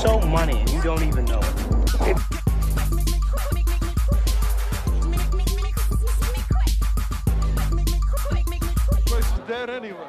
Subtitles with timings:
[0.00, 2.16] so money and you don't even know it.
[9.06, 10.06] Place is dead anyway.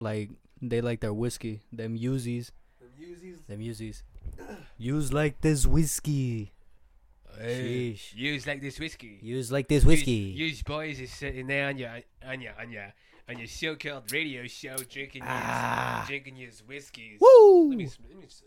[0.00, 0.30] Like
[0.60, 1.60] they like their whiskey.
[1.72, 2.50] Them Uzis.
[3.48, 4.02] Them Uzis.
[4.78, 6.52] Use like this whiskey.
[7.40, 8.14] Sheesh.
[8.14, 9.18] Use like this whiskey.
[9.22, 10.12] Use like this whiskey.
[10.36, 11.90] Use, use boys is sitting there on your
[12.26, 12.92] on your on your
[13.28, 16.00] on your so-called radio show drinking Ah.
[16.02, 17.18] your drinking your whiskeys.
[17.20, 17.68] Woo!
[17.70, 18.42] Let me let me s-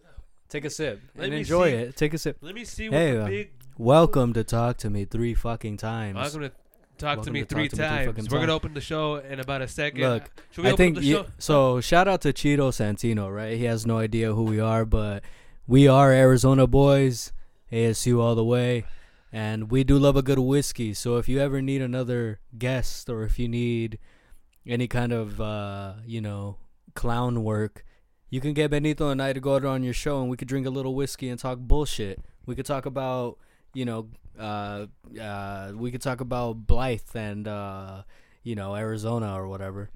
[0.49, 1.75] Take a sip Let and me enjoy see.
[1.77, 1.95] it.
[1.95, 2.37] Take a sip.
[2.41, 3.51] let me see what Hey, the uh, big.
[3.77, 6.15] Welcome to talk to me three fucking times.
[6.15, 6.49] Welcome to
[6.97, 8.05] talk to welcome me to Talk three to Me Three times.
[8.07, 8.51] fucking We're gonna times.
[8.55, 10.01] open the show in about a second.
[10.01, 11.25] Look, Should we I open think up the you, show?
[11.39, 11.81] so.
[11.81, 13.57] Shout out to Cheeto Santino, right?
[13.57, 15.23] He has no idea who we are, but
[15.67, 17.33] we are Arizona boys,
[17.71, 18.85] ASU all the way,
[19.33, 20.93] and we do love a good whiskey.
[20.93, 23.97] So if you ever need another guest, or if you need
[24.65, 26.57] any kind of uh, you know
[26.93, 27.83] clown work,
[28.29, 30.47] you can get Benito and I to go out on your show, and we could
[30.47, 32.19] drink a little whiskey and talk bullshit.
[32.45, 33.37] We could talk about
[33.73, 34.09] you know
[34.39, 34.87] uh,
[35.21, 38.03] uh, we could talk about Blythe and uh,
[38.43, 39.89] you know Arizona or whatever.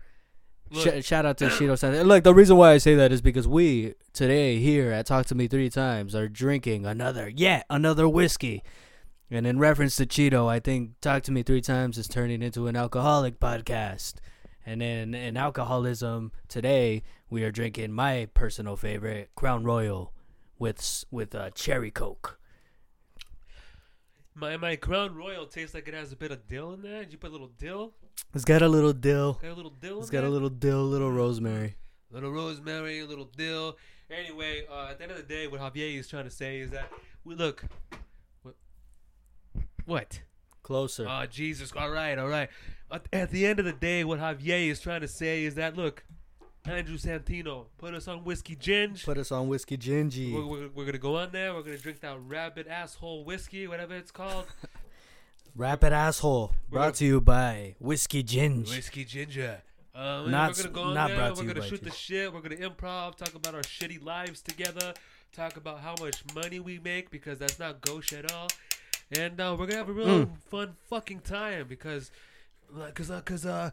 [0.71, 2.03] Sh- shout out to Cheeto Santa.
[2.03, 5.36] Look, the reason why I say that is because we today here at Talk to
[5.36, 8.64] Me Three Times are drinking another, yet another whiskey.
[9.31, 12.67] And in reference to Cheeto, I think Talk to Me Three Times is turning into
[12.67, 14.16] an alcoholic podcast.
[14.65, 20.13] And then in alcoholism today, we are drinking my personal favorite, Crown Royal,
[20.57, 22.39] with with uh, cherry coke.
[24.35, 27.03] My my Crown Royal tastes like it has a bit of dill in there.
[27.03, 27.93] Did you put a little dill?
[28.33, 29.33] It's got a little dill.
[29.41, 29.99] Got a little dill.
[30.02, 31.75] It's got a little dill, little rosemary.
[32.11, 33.77] little rosemary, little dill.
[34.11, 36.71] Anyway, uh, at the end of the day, what Javier is trying to say is
[36.71, 36.91] that
[37.23, 37.63] we look.
[38.43, 38.55] What?
[39.85, 40.21] What?
[40.63, 41.07] Closer.
[41.09, 41.71] Oh Jesus!
[41.75, 42.49] All right, all right.
[42.91, 45.75] At, at the end of the day, what Javier is trying to say is that
[45.77, 46.03] look,
[46.65, 49.03] Andrew Santino put us on whiskey ginge.
[49.05, 50.33] Put us on whiskey gingy.
[50.33, 51.53] We're, we're, we're gonna go on there.
[51.53, 54.45] We're gonna drink that rabbit asshole whiskey, whatever it's called.
[55.55, 56.53] Rapid asshole.
[56.69, 58.69] We're Brought to you by Whiskey Ginge.
[58.69, 59.61] Whiskey ginger.
[59.95, 61.17] Um, Not we're gonna go on not there.
[61.17, 62.31] brought We're you gonna shoot the shit.
[62.33, 63.15] We're gonna improv.
[63.17, 64.93] Talk about our shitty lives together.
[65.33, 68.47] Talk about how much money we make because that's not gauche at all.
[69.11, 70.30] And uh, we're gonna have a real Mm.
[70.49, 72.11] fun fucking time because,
[72.93, 73.71] cause, uh, cause uh,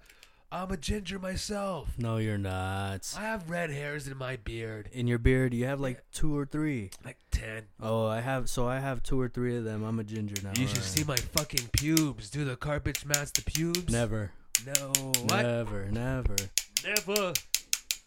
[0.50, 1.90] I'm a ginger myself.
[1.98, 3.12] No, you're not.
[3.18, 6.46] I have red hairs in my beard, In your beard, you have like two or
[6.46, 6.90] three.
[7.04, 7.64] like ten.
[7.80, 8.48] Oh, I have.
[8.48, 9.82] So I have two or three of them.
[9.84, 10.50] I'm a ginger now.
[10.56, 10.82] you should alright.
[10.84, 12.30] see my fucking pubes.
[12.30, 13.92] Do the carpets match the pubes?
[13.92, 14.32] Never.
[14.64, 14.92] No.
[15.24, 15.42] What?
[15.42, 15.86] Never.
[15.90, 16.36] Never.
[16.84, 17.32] Never.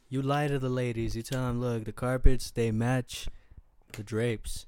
[0.09, 1.15] You lie to the ladies.
[1.15, 3.27] You tell them, look, the carpets they match
[3.91, 4.65] the drapes.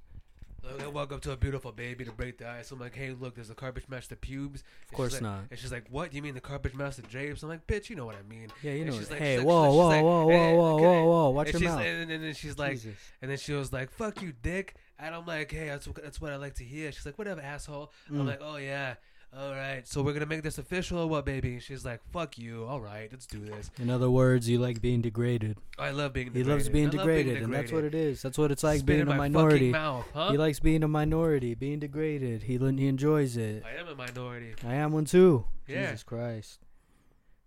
[0.83, 2.71] I walk up to a beautiful baby to break the ice.
[2.71, 4.63] I'm like, hey, look, does the carpet match the pubes?
[4.89, 5.39] Of course like, not.
[5.49, 6.13] And she's like, what?
[6.13, 7.41] You mean the carpet match the drapes?
[7.43, 8.47] I'm like, bitch, you know what I mean.
[8.61, 8.97] Yeah, you And know.
[8.97, 10.83] she's like- hey, she's like- whoa, she's whoa, like- whoa, whoa, whoa, okay.
[10.83, 11.29] whoa, whoa!
[11.31, 11.85] Watch and your she's, mouth.
[11.85, 12.95] And, and then she's like, Jesus.
[13.21, 14.75] and then she was like, fuck you, dick.
[14.99, 16.91] And I'm like, hey, that's, what- that's what I like to hear.
[16.91, 17.91] She's like, whatever, asshole.
[18.09, 18.27] I'm Mm.
[18.27, 18.95] like, oh, yeah.
[19.37, 19.87] All right.
[19.87, 21.53] So we're to make this official or what, baby?
[21.53, 22.65] And she's like, fuck you.
[22.65, 23.71] All right, let's do this.
[23.79, 25.57] In other words, you like being degraded.
[25.79, 26.35] I love being degraded.
[26.35, 26.47] He degraded.
[26.47, 28.21] loves being I love degraded, and that's what it is.
[28.21, 29.71] That's what it's like Spit being in a my fucking minority.
[29.71, 30.31] Mouth, huh?
[30.31, 32.43] He likes being a minority, being degraded.
[32.43, 33.63] He he enjoys it.
[33.65, 34.53] I am a minority.
[34.67, 35.45] I am one too.
[35.65, 35.87] Yeah.
[35.87, 36.59] Jesus Christ.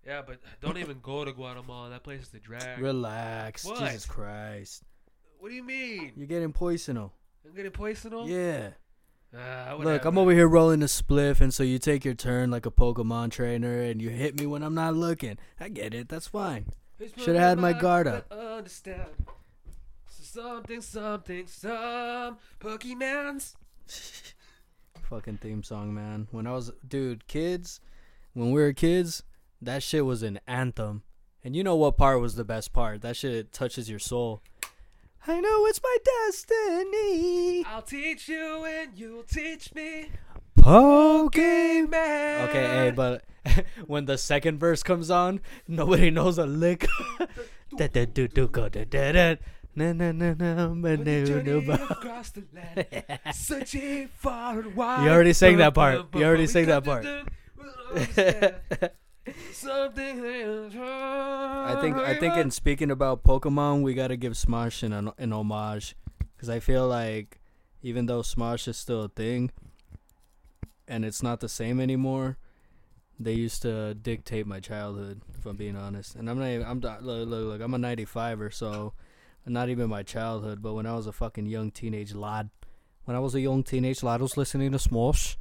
[0.06, 1.90] Yeah, but don't even go to Guatemala.
[1.90, 2.78] That place is a drag.
[2.78, 3.64] Relax.
[3.64, 3.80] What?
[3.80, 4.84] Jesus Christ.
[5.38, 6.12] What do you mean?
[6.16, 7.12] You're getting poisonal.
[7.46, 8.26] I'm getting poisonal?
[8.26, 8.70] Yeah.
[9.36, 10.04] Ah, Look.
[10.04, 13.32] I'm over here rolling a spliff, and so you take your turn like a Pokemon
[13.32, 15.38] trainer, and you hit me when I'm not looking.
[15.58, 16.08] I get it.
[16.08, 16.66] That's fine.
[17.16, 18.30] Shoulda had my guard up.
[18.30, 19.08] Understand.
[20.06, 23.54] Something, something, some Pokemons.
[25.10, 26.28] Fucking theme song, man.
[26.30, 27.80] When I was, dude, kids,
[28.32, 29.22] when we were kids,
[29.60, 31.02] that shit was an anthem.
[31.42, 33.02] And you know what part was the best part?
[33.02, 34.42] That shit touches your soul.
[35.26, 35.96] I know it's my
[36.26, 37.03] destiny.
[37.74, 40.06] I'll teach you and you'll teach me.
[40.56, 42.44] Pokemon.
[42.48, 43.24] Okay, hey, but
[43.88, 46.86] when the second verse comes on, nobody knows a lick.
[47.76, 49.34] Da- da- do- do- go da- da- da.
[49.74, 52.86] Na- na- na- na- ma- When you no- journey no- ba- across the land,
[53.34, 55.02] searching far and wide.
[55.02, 55.96] You already sang that part.
[55.98, 57.02] Bum, bum, You already sang that part.
[57.02, 58.54] to do- understand.
[59.52, 60.20] Something.
[60.78, 65.96] I think I think in speaking about Pokemon, we gotta give Smosh an an homage,
[66.36, 67.40] because I feel like
[67.84, 69.50] even though Smosh is still a thing,
[70.88, 72.38] and it's not the same anymore,
[73.20, 75.20] they used to dictate my childhood.
[75.38, 77.78] If I'm being honest, and I'm not even, I'm not- look look look I'm a
[77.78, 78.94] 95er, so
[79.46, 82.48] not even my childhood, but when I was a fucking young teenage lad,
[83.04, 85.36] when I was a young teenage lad, I was listening to Smosh,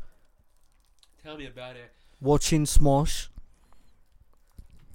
[1.23, 1.93] Tell me about it.
[2.19, 3.29] watching Smosh.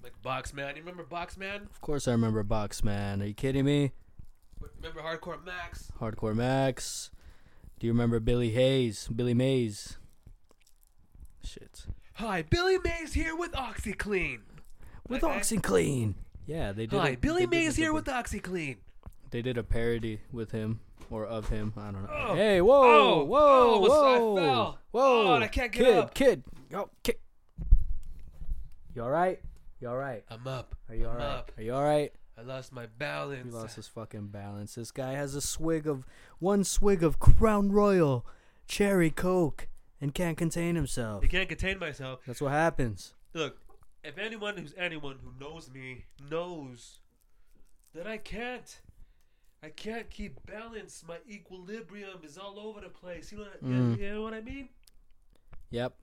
[0.03, 0.77] Like Boxman.
[0.77, 1.63] You remember Boxman?
[1.71, 3.23] Of course, I remember Boxman.
[3.23, 3.93] Are you kidding me?
[4.61, 5.91] Remember Hardcore Max?
[6.01, 7.11] Hardcore Max.
[7.79, 9.09] Do you remember Billy Hayes?
[9.15, 9.99] Billy Mays.
[11.45, 11.87] Shit.
[12.15, 14.41] Hi, Billy Mays here with OxiClean.
[15.09, 15.39] With Okay.
[15.39, 16.15] OxiClean.
[16.47, 16.99] Yeah, they did.
[16.99, 18.79] Hi, a- Billy Mays here with OxiClean.
[19.31, 20.81] They did a parody with him
[21.11, 21.73] or of him.
[21.77, 22.11] I don't know.
[22.31, 22.35] Oh.
[22.35, 23.21] Hey, whoa, Oh.
[23.21, 24.79] oh whoa, Oh, I whoa, fell.
[24.91, 25.27] whoa!
[25.29, 26.15] Oh, I can't get kid, up.
[26.15, 27.17] Kid, yo, kid.
[28.95, 29.41] You all right?
[29.81, 30.25] You all right?
[30.29, 30.75] I'm up.
[30.89, 31.27] Are you all I'm right?
[31.27, 31.53] up.
[31.57, 32.13] Are you all right?
[32.39, 33.45] I lost my balance.
[33.47, 34.77] He lost his fucking balance.
[34.77, 36.07] This guy has a swig of
[36.39, 38.25] one swig of Crown Royal
[38.69, 39.67] cherry Coke
[40.01, 41.23] and can't contain himself.
[41.23, 42.21] He can't contain myself.
[42.27, 43.15] That's what happens.
[43.35, 43.59] Look,
[44.05, 47.01] if anyone who's anyone who knows me knows
[47.95, 48.81] that I can't,
[49.63, 51.03] I can't keep balance.
[51.09, 53.33] My equilibrium is all over the place.
[53.33, 53.99] You know, what, Mm.
[53.99, 54.69] you know what I mean?
[55.71, 55.95] Yep.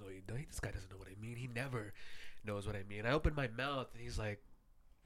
[0.00, 0.48] No, you don't.
[0.48, 1.36] This guy doesn't know what I mean.
[1.36, 1.92] He never
[2.44, 3.04] knows what I mean.
[3.04, 4.40] I open my mouth and he's like,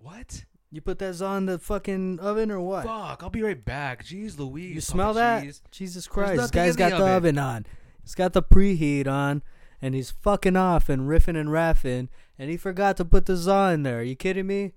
[0.02, 0.44] "What?
[0.70, 2.84] You put that on the fucking oven or what?
[2.84, 3.22] Fuck!
[3.22, 4.74] I'll be right back." Jeez, Louise.
[4.74, 5.42] You smell that?
[5.42, 5.62] Cheese.
[5.70, 6.40] Jesus Christ.
[6.40, 7.16] This guy's got the the oven.
[7.16, 7.66] oven on.
[8.02, 9.42] He's got the preheat on
[9.80, 12.08] and he's fucking off and riffing and raffing
[12.38, 14.00] and he forgot to put the za in there.
[14.00, 14.72] Are you kidding me?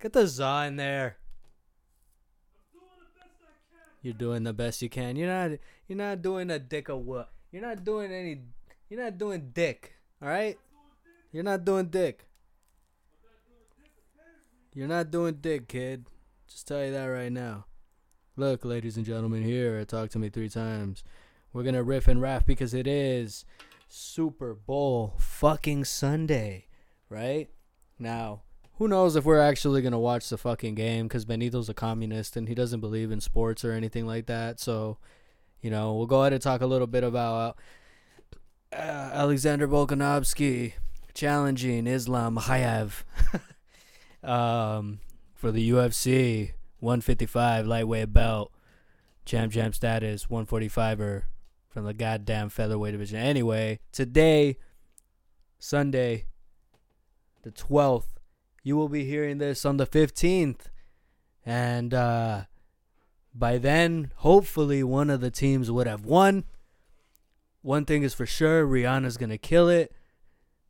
[0.00, 1.16] Get the za in there.
[4.02, 5.16] You're doing the best you can.
[5.16, 5.58] You're not
[5.88, 7.30] you're not doing a dick of what?
[7.50, 8.40] You're not doing any
[8.88, 9.94] you're not doing dick.
[10.22, 10.58] Alright?
[11.32, 12.26] You're not doing dick.
[14.76, 16.04] You're not doing dick, kid.
[16.46, 17.64] Just tell you that right now.
[18.36, 21.02] Look, ladies and gentlemen, here Talk to Me Three Times.
[21.50, 23.46] We're gonna riff and raff because it is
[23.88, 26.66] Super Bowl fucking Sunday,
[27.08, 27.48] right?
[27.98, 28.42] Now,
[28.74, 31.08] who knows if we're actually gonna watch the fucking game?
[31.08, 34.60] Because Benito's a communist and he doesn't believe in sports or anything like that.
[34.60, 34.98] So,
[35.62, 37.56] you know, we'll go ahead and talk a little bit about
[38.74, 38.76] uh,
[39.14, 40.74] Alexander Volkanovsky
[41.14, 43.04] challenging Islam Makhachev
[44.22, 45.00] um,
[45.34, 48.52] for the UFC 155 lightweight belt,
[49.24, 51.22] champ champ status, 145er
[51.68, 53.18] from the goddamn featherweight division.
[53.18, 54.56] Anyway, today,
[55.58, 56.26] Sunday,
[57.42, 58.16] the 12th,
[58.62, 60.66] you will be hearing this on the 15th.
[61.44, 62.42] And uh,
[63.34, 66.44] by then, hopefully, one of the teams would have won.
[67.62, 69.92] One thing is for sure Rihanna's to kill it.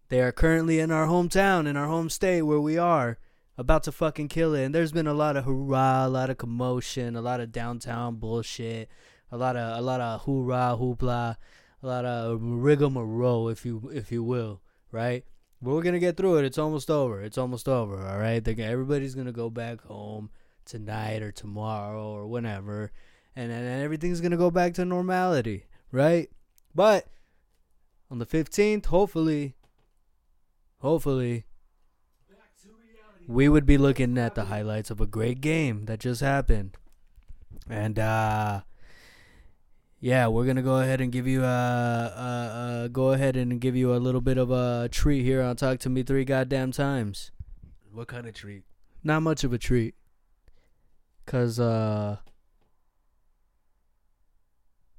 [0.08, 3.19] They are currently in our hometown, in our home state where we are
[3.58, 4.64] about to fucking kill it.
[4.64, 8.17] And there's been a lot of hurrah, a lot of commotion, a lot of downtown
[8.17, 8.88] bullshit,
[9.31, 11.37] a lot of a lot of hoorah, hoopla,
[11.82, 14.61] a lot of rigmarole, if you if you will,
[14.91, 15.25] right?
[15.62, 16.44] But we're gonna get through it.
[16.44, 17.23] It's almost over.
[17.23, 18.06] It's almost over.
[18.06, 18.47] All right.
[18.47, 20.31] Everybody's gonna go back home
[20.64, 22.93] tonight or tomorrow or whenever,
[23.35, 26.29] and then everything's gonna go back to normality, right?
[26.75, 27.06] But
[28.11, 29.55] on the 15th, hopefully,
[30.79, 31.47] hopefully,
[33.26, 36.76] we would be looking at the highlights of a great game that just happened.
[37.69, 38.61] And uh
[39.99, 43.75] yeah, we're gonna go ahead and give you a, uh uh go ahead and give
[43.75, 47.32] you a little bit of a treat here on Talk to Me three goddamn times.
[47.93, 48.64] What kind of treat?
[49.02, 49.94] Not much of a treat,
[51.25, 52.19] cause uh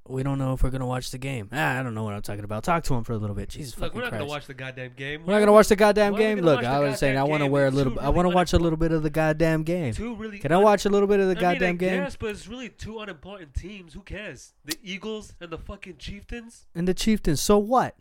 [0.08, 1.48] we don't know if we're gonna watch the game.
[1.52, 2.64] Ah, I don't know what I'm talking about.
[2.64, 3.48] Talk to him for a little bit.
[3.50, 4.20] Jesus Look, fucking we're not Christ.
[4.20, 5.24] gonna watch the goddamn game.
[5.26, 6.36] we're not gonna watch the goddamn Why are we game.
[6.38, 7.52] gonna Look, watch the I was saying I want to game?
[7.52, 7.92] wear a It's little.
[7.94, 9.92] too I want to watch a little bit of the goddamn game.
[9.94, 10.38] Two really.
[10.38, 12.02] Can I watch a little bit of the I mean, I goddamn game?
[12.02, 13.94] guess, but it's really two unimportant teams.
[13.94, 14.54] Who cares?
[14.64, 16.66] The Eagles and the fucking Chieftains.
[16.74, 17.40] And the Chieftains.
[17.40, 17.94] So what?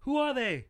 [0.00, 0.66] Who are they?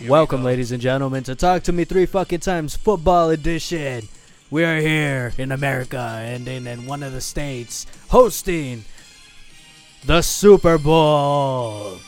[0.00, 0.46] Here we Welcome, go.
[0.46, 4.08] ladies and gentlemen, to Talk to Me Three Fucking Times Football Edition.
[4.50, 8.86] We are here in America and in, in one of the states hosting
[10.06, 11.98] the Super Bowl.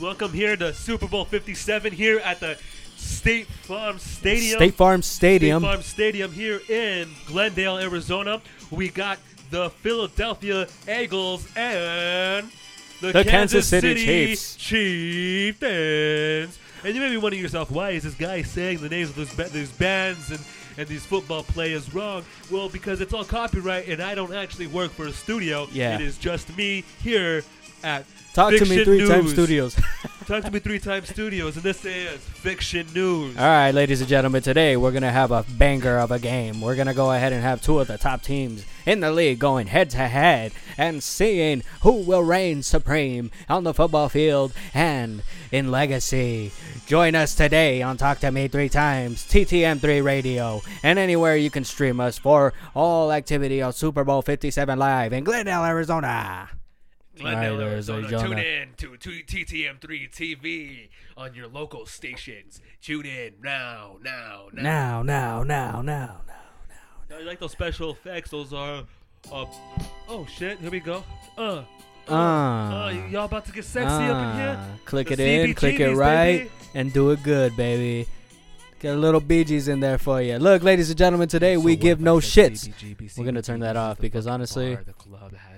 [0.00, 2.56] Welcome here to Super Bowl 57 here at the
[2.96, 4.58] State Farm Stadium.
[4.58, 5.62] State Farm Stadium.
[5.62, 8.40] State Farm Stadium here in Glendale, Arizona.
[8.70, 9.18] We got
[9.50, 12.52] the Philadelphia Eagles and
[13.00, 14.56] the, The Kansas, Kansas City Chiefs.
[14.56, 16.58] Chieftains.
[16.84, 19.34] And you may be wondering yourself, why is this guy saying the names of those,
[19.34, 20.40] ba- these bands and,
[20.78, 22.24] and these football players wrong?
[22.50, 25.68] Well, because it's all copyright and I don't actually work for a studio.
[25.72, 25.96] Yeah.
[25.96, 27.44] It is just me here
[27.82, 29.78] at Talk to me Fiction three times studios.
[30.30, 33.36] Talk to me three times studios, and this is Fiction News.
[33.36, 36.60] All right, ladies and gentlemen, today we're going to have a banger of a game.
[36.60, 39.40] We're going to go ahead and have two of the top teams in the league
[39.40, 45.24] going head to head and seeing who will reign supreme on the football field and
[45.50, 46.52] in legacy.
[46.86, 51.64] Join us today on Talk to Me Three Times, TTM3 Radio, and anywhere you can
[51.64, 56.50] stream us for all activity on Super Bowl 57 Live in Glendale, Arizona.
[57.20, 57.98] Glendale, Right, Arizona.
[58.08, 58.28] Arizona.
[58.28, 62.60] Tune in to, to TTM3 TV on your local stations.
[62.82, 64.62] Tune in now, now, now.
[64.62, 67.16] Now, now, now, now, now.
[67.16, 68.30] I like those special effects.
[68.30, 68.84] Those are.
[69.30, 69.44] Uh,
[70.08, 70.58] oh shit!
[70.60, 71.04] Here we go.
[71.36, 71.42] Uh.
[72.08, 72.86] Uh, Ah.
[72.86, 74.56] uh, y'all about to get sexy up in here?
[74.58, 76.50] Ah, Click The it in, click it right, baby.
[76.74, 78.08] and do it good, baby.
[78.80, 80.38] Get a little Bee Gees in there for you.
[80.38, 82.66] Look, ladies and gentlemen, today So we give no shits.
[82.68, 83.18] CBGB?
[83.18, 85.49] We're gonna turn that off because honestly- bar, the club has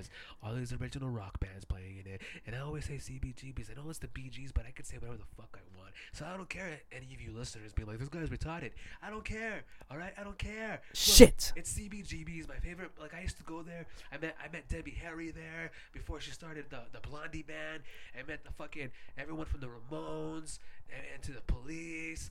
[0.42, 3.70] all these original rock bands playing in it, and I always say CBGBs.
[3.70, 5.92] I know it's the BGs, but I can say whatever the fuck I want.
[6.12, 6.80] So I don't care.
[6.90, 8.70] Any of you listeners being like, "This guy's retarded."
[9.02, 9.64] I don't care.
[9.90, 10.80] All right, I don't care.
[10.88, 11.52] Look, Shit.
[11.56, 12.90] It's CBGB's my favorite.
[13.00, 13.86] Like I used to go there.
[14.12, 17.82] I met I met Debbie Harry there before she started the the Blondie band.
[18.18, 20.58] I met the fucking everyone from the Ramones
[20.90, 22.30] and, and to the Police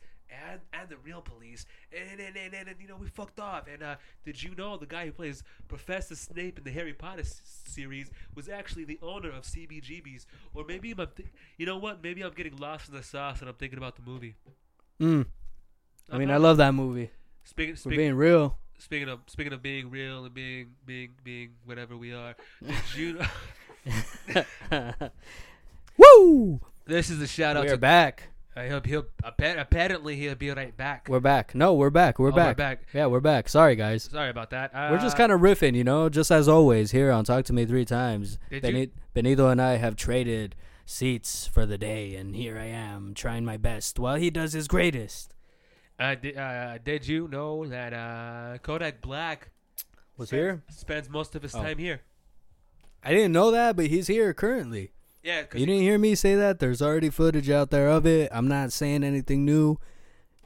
[0.50, 1.66] and and the real police.
[1.92, 3.68] And and, and, and, and you know we fucked off.
[3.72, 3.96] And uh,
[4.26, 8.10] did you know the guy who plays Professor Snape in the Harry Potter s- series
[8.36, 10.26] was actually the owner of CBGB's?
[10.54, 12.02] Or maybe I'm th- you know what?
[12.04, 14.36] Maybe I'm getting lost in the sauce and I'm thinking about the movie.
[15.00, 15.26] Mm.
[16.12, 17.12] I mean, I love that movie.
[17.44, 18.58] Speaking, speaking, being real.
[18.78, 22.36] speaking of speaking of being real and being being being whatever we are,
[22.66, 23.20] did you?
[25.98, 26.60] Woo!
[26.86, 27.78] this is a shout out We're to.
[27.78, 28.30] back.
[28.56, 31.08] Hope he'll appa- apparently he'll be right back.
[31.10, 31.56] We're back.
[31.56, 32.20] No, we're back.
[32.20, 32.58] We're Oh, back.
[32.58, 32.82] back.
[32.94, 33.48] Yeah, we're back.
[33.48, 34.04] Sorry, guys.
[34.04, 34.72] Sorry about that.
[34.76, 37.54] Uh, We're just kind of riffing, you know, just as always here on Talk to
[37.54, 38.38] Me Three Times.
[38.50, 40.56] Did Beni- you- Benito and I have traded
[40.86, 44.68] seats for the day, and here I am trying my best while he does his
[44.68, 45.34] greatest.
[45.98, 49.50] Uh, did, uh, did you know that uh, Kodak Black
[50.18, 50.64] Was spends, here?
[50.70, 51.62] spends most of his Oh.
[51.62, 52.02] time here?
[53.04, 54.92] I didn't know that, but he's here currently.
[55.24, 56.60] Yeah, You didn't hear me say that?
[56.60, 58.30] There's already footage out there of it.
[58.34, 59.78] I'm not saying anything new,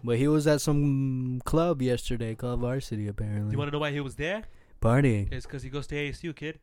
[0.04, 3.52] but he was at some club yesterday called Varsity, apparently.
[3.52, 4.44] you want to know why he was there?
[4.82, 5.32] Partying.
[5.32, 6.60] It's because he goes to ASU, kid.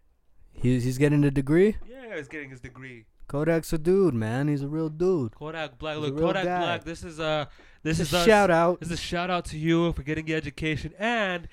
[0.53, 1.77] He's, he's getting a degree.
[1.89, 3.07] Yeah, he's getting his degree.
[3.29, 4.49] Kodak's a dude, man.
[4.49, 5.35] He's a real dude.
[5.35, 5.97] Kodak Black.
[5.97, 6.59] He's Look, Kodak guy.
[6.59, 6.85] Black.
[6.85, 7.47] This is uh,
[7.83, 8.27] this is us.
[8.27, 8.81] shout out.
[8.81, 11.49] This is a shout out to you for getting your education and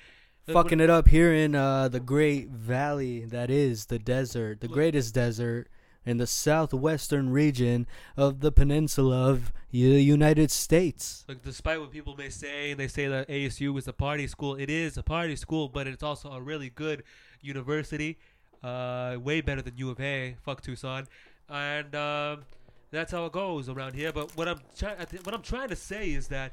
[0.46, 4.74] fucking it up here in uh, the great valley that is the desert, the Look.
[4.74, 5.68] greatest desert
[6.06, 11.24] in the southwestern region of the peninsula of the United States.
[11.28, 14.56] Look, despite what people may say, and they say that ASU is a party school,
[14.56, 17.02] it is a party school, but it's also a really good
[17.40, 18.18] university.
[18.62, 20.36] Uh, way better than U of A.
[20.42, 21.06] Fuck Tucson,
[21.48, 22.42] and um,
[22.90, 24.12] that's how it goes around here.
[24.12, 26.52] But what I'm trying, what I'm trying to say is that,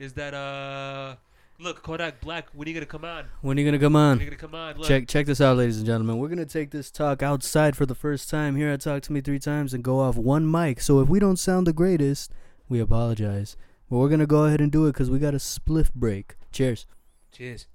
[0.00, 1.14] is that uh,
[1.58, 3.26] look, Kodak Black, when are you gonna come on?
[3.40, 4.18] When are you gonna come When on?
[4.18, 4.76] are you gonna come on?
[4.78, 6.18] Look, Check check this out, ladies and gentlemen.
[6.18, 9.20] We're gonna take this talk outside for the first time here at Talk to Me
[9.20, 10.80] Three Times and go off one mic.
[10.80, 12.30] So if we don't sound the greatest,
[12.68, 13.56] we apologize.
[13.90, 16.36] But we're gonna go ahead and do it because we got a spliff break.
[16.52, 16.86] Cheers.
[17.32, 17.66] Cheers.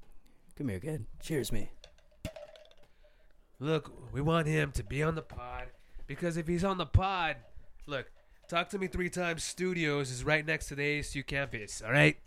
[0.58, 1.06] Come here, kid.
[1.22, 1.72] Cheers, me.
[3.60, 5.68] Look, we want him to be on the pod
[6.08, 7.36] because if he's on the pod,
[7.86, 8.10] look,
[8.50, 12.18] Talk to Me Three Times Studios is right next to the ASU campus, all right?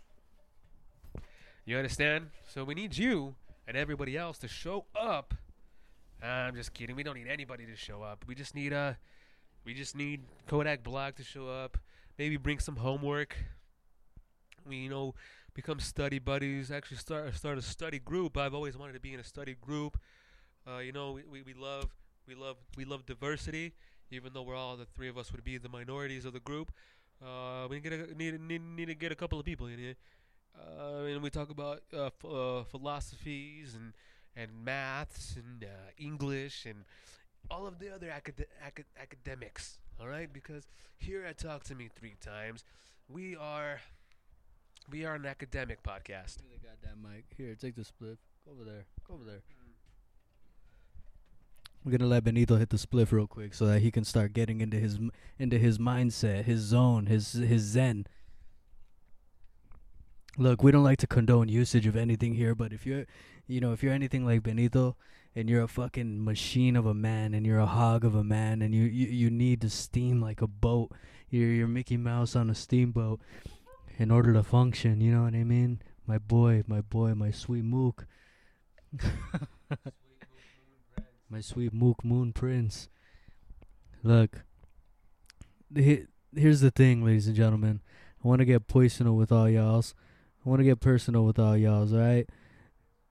[1.65, 2.27] You understand?
[2.49, 5.33] So we need you and everybody else to show up.
[6.21, 6.95] I'm just kidding.
[6.95, 8.25] We don't need anybody to show up.
[8.27, 8.93] We just need uh
[9.63, 11.77] we just need Kodak Black to show up.
[12.17, 13.37] Maybe bring some homework.
[14.67, 15.15] We you know
[15.53, 16.69] become study buddies.
[16.69, 18.37] Actually start start a study group.
[18.37, 19.97] I've always wanted to be in a study group.
[20.67, 21.95] Uh, you know, we, we, we love
[22.27, 23.73] we love we love diversity,
[24.11, 26.73] even though we're all the three of us would be the minorities of the group.
[27.25, 29.95] Uh, we get a, need, need need to get a couple of people in here,
[30.57, 33.93] uh, and we talk about uh, ph- uh, philosophies and
[34.35, 35.67] and maths and uh,
[35.97, 36.85] English and
[37.51, 39.77] all of the other acad- acad- academics.
[40.01, 40.65] All right, because
[40.97, 42.63] here at Talk to Me Three Times,
[43.07, 43.79] we are
[44.89, 46.37] we are an academic podcast.
[46.37, 47.25] Give me the goddamn mic.
[47.37, 48.17] Here, take the spliff.
[48.45, 48.85] Go over there.
[49.07, 49.41] Go over there.
[51.85, 54.61] We're gonna let Benito hit the spliff real quick so that he can start getting
[54.61, 54.99] into his
[55.37, 58.07] into his mindset, his zone, his his zen.
[60.37, 63.05] Look, we don't like to condone usage of anything here, but if you're,
[63.47, 64.95] you know, if you're anything like Benito,
[65.35, 68.61] and you're a fucking machine of a man, and you're a hog of a man,
[68.61, 70.91] and you you, you need to steam like a boat,
[71.29, 73.19] you're you're Mickey Mouse on a steamboat,
[73.97, 75.01] in order to function.
[75.01, 75.81] You know what I mean?
[76.05, 78.07] My boy, my boy, my sweet mook.
[81.29, 82.89] my sweet mook moon prince.
[84.03, 84.43] Look,
[85.73, 87.81] he, here's the thing, ladies and gentlemen.
[88.23, 89.95] I want to get personal with all y'all's.
[90.45, 92.27] I want to get personal with all y'all's, alright?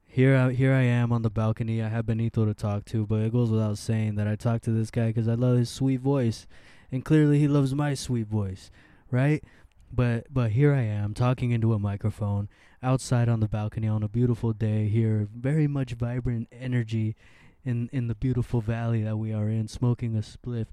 [0.05, 1.83] Here I, here I am on the balcony.
[1.83, 4.71] I have Benito to talk to, but it goes without saying that I talk to
[4.71, 6.47] this guy because I love his sweet voice.
[6.91, 8.71] And clearly he loves my sweet voice,
[9.11, 9.43] right?
[9.91, 12.51] But but here I am talking into a microphone
[12.83, 17.17] outside on the balcony on a beautiful day here, very much vibrant energy
[17.65, 20.67] in in the beautiful valley that we are in, smoking a spliff,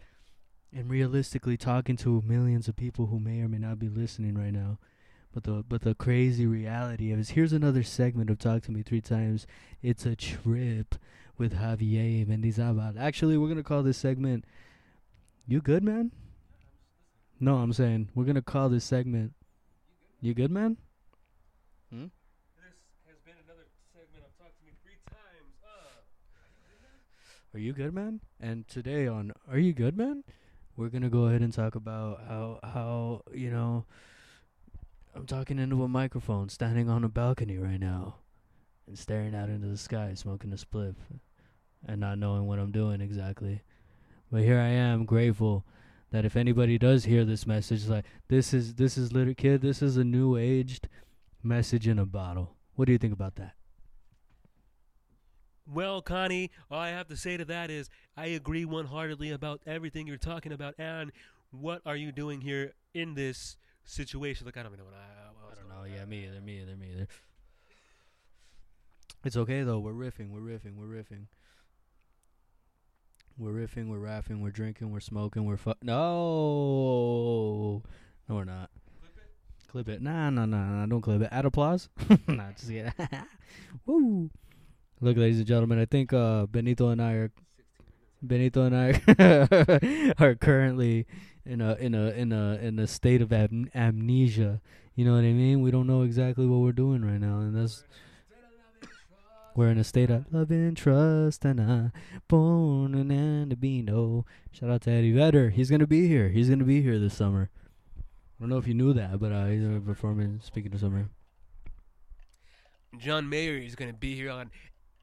[0.73, 4.53] and realistically talking to millions of people who may or may not be listening right
[4.53, 4.77] now.
[5.33, 8.81] But the but the crazy reality of is here's another segment of Talk to Me
[8.81, 9.45] Three Times.
[9.83, 10.95] It's a trip
[11.37, 12.99] with Javier Mendizabal.
[12.99, 14.45] Actually, we're gonna call this segment.
[15.47, 16.11] You good, man?
[17.39, 19.33] No, I'm saying we're gonna call this segment.
[20.19, 20.77] You good, man?
[21.91, 22.05] Hmm?
[22.57, 22.73] This
[23.07, 25.53] has been another segment of Talk to Me Three Times.
[25.63, 28.19] Uh, Are you good, man?
[28.41, 30.23] And today on Are You Good, man?
[30.75, 33.85] We're gonna go ahead and talk about how how you know
[35.19, 38.15] I'm talking into a microphone, standing on a balcony right now,
[38.87, 40.95] and staring out into the sky, smoking a spliff,
[41.85, 43.61] and not knowing what I'm doing exactly.
[44.31, 45.65] But here I am, grateful
[46.11, 49.81] that if anybody does hear this message, like this is this is little kid, this
[49.81, 50.87] is a new aged
[51.43, 52.55] message in a bottle.
[52.75, 53.55] What do you think about that?
[55.67, 59.59] Well, Connie, all I have to say to that is I agree one heartedly about
[59.67, 60.75] everything you're talking about.
[60.77, 61.11] And
[61.51, 63.57] what are you doing here in this
[63.89, 64.45] situation?
[64.45, 65.83] Like, I don't even know what I, what I don't know.
[65.95, 66.41] Yeah, me either.
[66.41, 66.75] Me either.
[66.75, 67.07] Me either.
[69.25, 69.79] It's okay though.
[69.79, 70.31] We're riffing.
[70.31, 70.77] We're riffing.
[70.77, 71.25] We're riffing.
[73.37, 73.89] We're riffing.
[73.89, 74.41] We're raffing.
[74.41, 74.91] We're drinking.
[74.91, 75.43] We're smoking.
[75.45, 77.83] We're fu- no,
[78.29, 78.69] no, we're not.
[79.67, 80.01] Clip it.
[80.01, 80.85] Nah, nah, nah, nah.
[80.85, 81.29] Don't clip it.
[81.31, 81.89] Add applause.
[82.27, 82.93] nah, just kidding.
[83.85, 84.29] Woo.
[85.01, 85.79] Look, ladies and gentlemen.
[85.79, 87.31] I think uh, Benito and I are.
[88.21, 91.07] Benito and I are currently
[91.45, 94.61] in a in a in a in a state of am- amnesia.
[94.95, 95.61] You know what I mean?
[95.61, 97.83] We don't know exactly what we're doing right now, and that's
[99.55, 101.91] we're in a state of love and trust, and I
[102.27, 104.25] born and to be no.
[104.51, 105.49] Shout out to Eddie Vedder.
[105.49, 106.29] He's gonna be here.
[106.29, 107.49] He's gonna be here this summer.
[107.97, 110.39] I don't know if you knew that, but uh, he's gonna be performing.
[110.43, 111.09] Speaking of summer,
[112.97, 114.49] John Mayer is going to be here on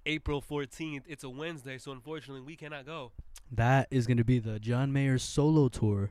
[0.07, 1.03] April 14th.
[1.07, 3.13] It's a Wednesday, so unfortunately we cannot go.
[3.53, 6.11] that is gonna be the John Mayer solo tour,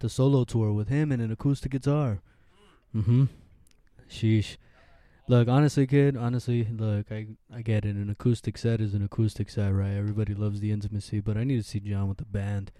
[0.00, 2.20] the solo tour with him and an acoustic guitar.
[2.94, 3.24] Mm-hmm.
[4.10, 4.56] Sheesh.
[5.28, 6.16] Look, honestly, kid.
[6.16, 7.96] Honestly, look, I I get it.
[7.96, 9.92] An acoustic set is an acoustic set, right?
[9.92, 12.72] Everybody loves the intimacy, but I need to see John with the band.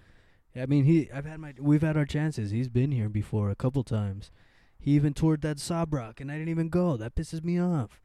[0.57, 1.11] I mean, he.
[1.13, 1.55] I've had my.
[1.59, 2.51] We've had our chances.
[2.51, 4.31] He's been here before a couple times.
[4.79, 6.97] He even toured that Sob Rock, and I didn't even go.
[6.97, 8.01] That pisses me off.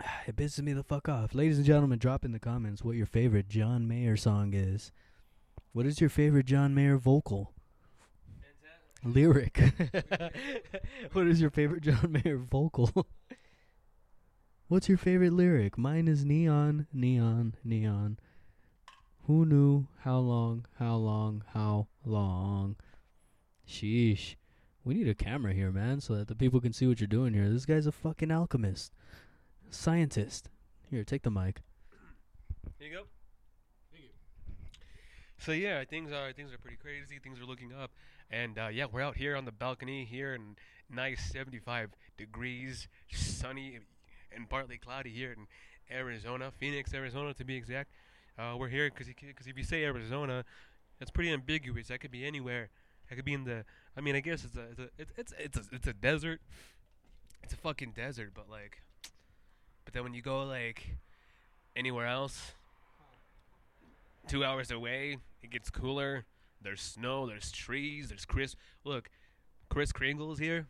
[0.26, 1.34] It pisses me the fuck off.
[1.34, 4.92] Ladies and gentlemen, drop in the comments what your favorite John Mayer song is.
[5.72, 7.52] What is your favorite John Mayer vocal?
[9.04, 9.58] Lyric.
[11.12, 12.90] what is your favorite John Mayer vocal?
[14.68, 15.78] What's your favorite lyric?
[15.78, 18.18] Mine is neon, neon, neon.
[19.26, 19.86] Who knew?
[20.00, 20.66] How long?
[20.78, 21.44] How long?
[21.54, 22.76] How long?
[23.66, 24.36] Sheesh.
[24.84, 27.34] We need a camera here, man, so that the people can see what you're doing
[27.34, 27.48] here.
[27.48, 28.92] This guy's a fucking alchemist,
[29.70, 30.48] scientist.
[30.90, 31.60] Here, take the mic.
[32.78, 33.04] Here you go.
[35.38, 37.18] So yeah, things are things are pretty crazy.
[37.22, 37.90] Things are looking up,
[38.30, 40.56] and uh, yeah, we're out here on the balcony here in
[40.90, 43.78] nice 75 degrees, sunny
[44.34, 45.46] and partly cloudy here in
[45.90, 47.90] Arizona, Phoenix, Arizona to be exact.
[48.38, 50.44] Uh, we're here because because if you say Arizona,
[50.98, 51.88] that's pretty ambiguous.
[51.88, 52.68] That could be anywhere.
[53.08, 53.64] That could be in the.
[53.96, 56.40] I mean, I guess it's a it's a it's it's it's a, it's a desert.
[57.42, 58.82] It's a fucking desert, but like,
[59.84, 60.96] but then when you go like
[61.74, 62.52] anywhere else,
[64.26, 66.24] two hours away, it gets cooler.
[66.60, 67.26] There's snow.
[67.26, 68.08] There's trees.
[68.08, 68.56] There's Chris.
[68.84, 69.10] Look,
[69.68, 70.66] Kris Kringle's here.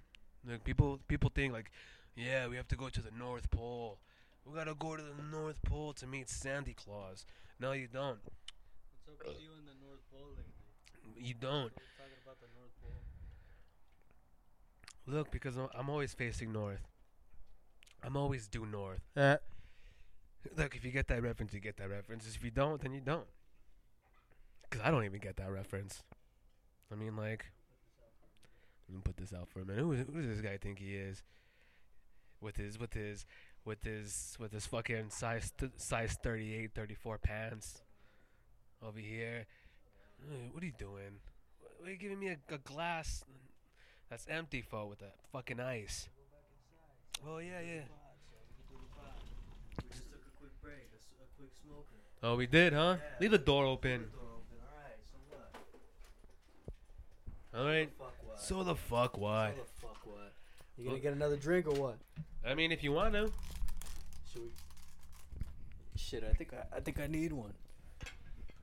[0.46, 1.70] Look, people people think like,
[2.14, 3.98] yeah, we have to go to the North Pole.
[4.44, 7.24] We gotta go to the North Pole to meet Santa Claus.
[7.61, 8.18] No, you don't.
[9.04, 11.26] What's up with you in the North Pole lately?
[11.28, 11.72] You don't.
[11.74, 12.92] talking about the North Pole.
[15.06, 16.87] Look, because I'm- I'm always facing north.
[18.02, 19.00] I'm always due north.
[19.16, 19.38] Uh,
[20.56, 22.26] Look, if you get that reference, you get that reference.
[22.26, 23.26] If you don't, then you don't.
[24.68, 26.02] Because I don't even get that reference.
[26.92, 27.46] I mean, like,
[28.88, 29.81] let me put this out for a minute.
[29.81, 31.22] Who, is- who does this guy think he is?
[32.40, 33.26] With his, with his,
[33.64, 37.83] with his, with his fucking size, th- size 38, 34 pants
[38.87, 39.46] over here.
[40.52, 41.20] What are you doing?
[41.85, 43.24] Are you giving me a, a glass
[44.11, 46.09] that's empty, fo, with the fucking ice?
[47.26, 47.81] Oh yeah, yeah.
[49.90, 51.85] Just took a quick break, a, quick smoker.
[52.22, 52.96] Oh, we did, huh?
[53.20, 54.07] Leave the door open.
[54.14, 55.54] Alright, so what?
[57.56, 57.90] All right.
[58.38, 59.56] So the fuck what?
[59.56, 60.32] the fuck what?
[60.76, 61.96] You gonna get another drink or what?
[62.46, 63.32] I mean, if you want to.
[64.32, 64.48] Should we?
[65.96, 67.52] Shit, I think I, I think I need one.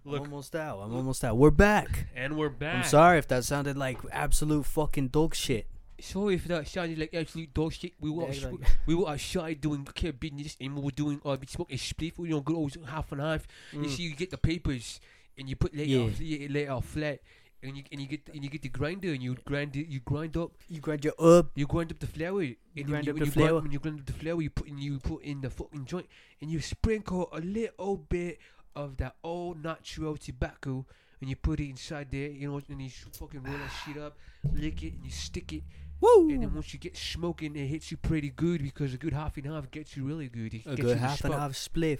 [0.05, 0.79] Look, I'm almost out.
[0.81, 1.35] I'm almost out.
[1.35, 2.05] We're back.
[2.15, 2.75] and we're back.
[2.75, 5.65] I'm sorry if that sounded like absolute fucking dog shit.
[5.99, 7.93] sorry if that sounded like absolute dog shit.
[7.99, 11.35] We were Yeah, like- we were outside doing care business and we were doing uh
[11.41, 13.47] we smoking spliff, you know, good old half and half.
[13.73, 13.89] You Mm.
[13.89, 14.99] see, you get the papers
[15.37, 16.01] and you put lay Yeah.
[16.05, 17.19] off, lay lay flat,
[17.63, 19.99] and you and you get and you get the grinder and you grind it, you
[19.99, 23.13] grind up, You grind your herb you grind up the flour, and then grind you,
[23.13, 23.61] up the you grind- flour.
[23.61, 26.07] when you grind up the flour, you put in you put in the fucking joint
[26.41, 28.39] and you sprinkle a little bit
[28.75, 30.85] of that old natural tobacco.
[31.21, 34.17] And you put it inside there, you know, and you fucking roll that shit up,
[34.53, 35.63] lick it, and you stick it.
[36.01, 36.29] Woo!
[36.29, 39.37] And then once you get smoking, it hits you pretty good because a good half
[39.37, 40.53] and half gets you really good.
[40.53, 41.99] It a good you half and half spliff.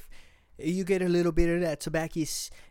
[0.57, 2.23] You get a little bit of that tobacco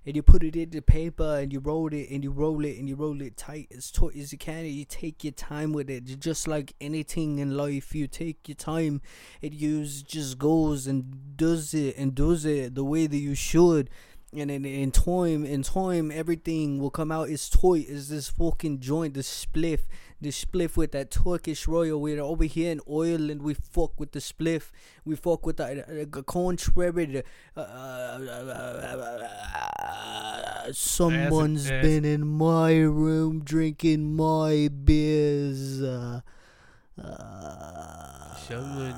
[0.06, 2.78] and you put it in the paper and you roll it and you roll it
[2.78, 5.72] and you roll it tight as tight as you can and you take your time
[5.72, 6.04] with it.
[6.18, 9.02] Just like anything in life, you take your time.
[9.42, 13.90] It use just goes and does it and does it the way that you should.
[14.32, 18.80] And in, in time, in time, everything will come out as toy as this fucking
[18.80, 19.80] joint, the spliff,
[20.20, 22.00] the spliff with that Turkish royal.
[22.00, 24.70] We're over here in Ireland, we fuck with the spliff.
[25.04, 27.06] We fuck with the, uh, uh, contrary.
[27.08, 27.22] to,
[27.56, 27.60] Uh,
[29.80, 35.82] uh, someone's as- been in my room drinking my beers.
[35.82, 36.20] Uh,
[37.02, 38.94] uh, Someone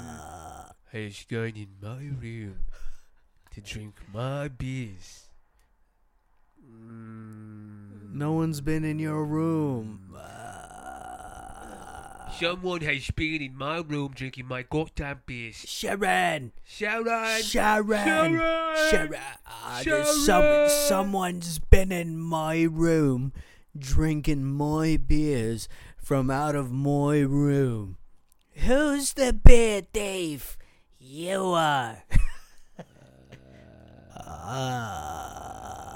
[0.92, 2.58] has gone in my room
[3.52, 5.22] to drink my beers.
[6.68, 8.12] Mm.
[8.12, 10.14] no one's been in your room.
[12.36, 15.56] Uh, Someone has been in my room drinking my goddamn beers.
[15.66, 16.52] Sharon.
[16.64, 17.42] Sharon!
[17.42, 18.04] Sharon.
[18.04, 18.90] Sharon!
[18.90, 19.20] Sharon.
[19.84, 23.32] There's some, someone's been in my room
[23.78, 27.96] drinking my beers from out of my room.
[28.54, 30.58] Who's the beer thief?
[30.98, 32.02] You are.
[34.48, 35.95] Ah.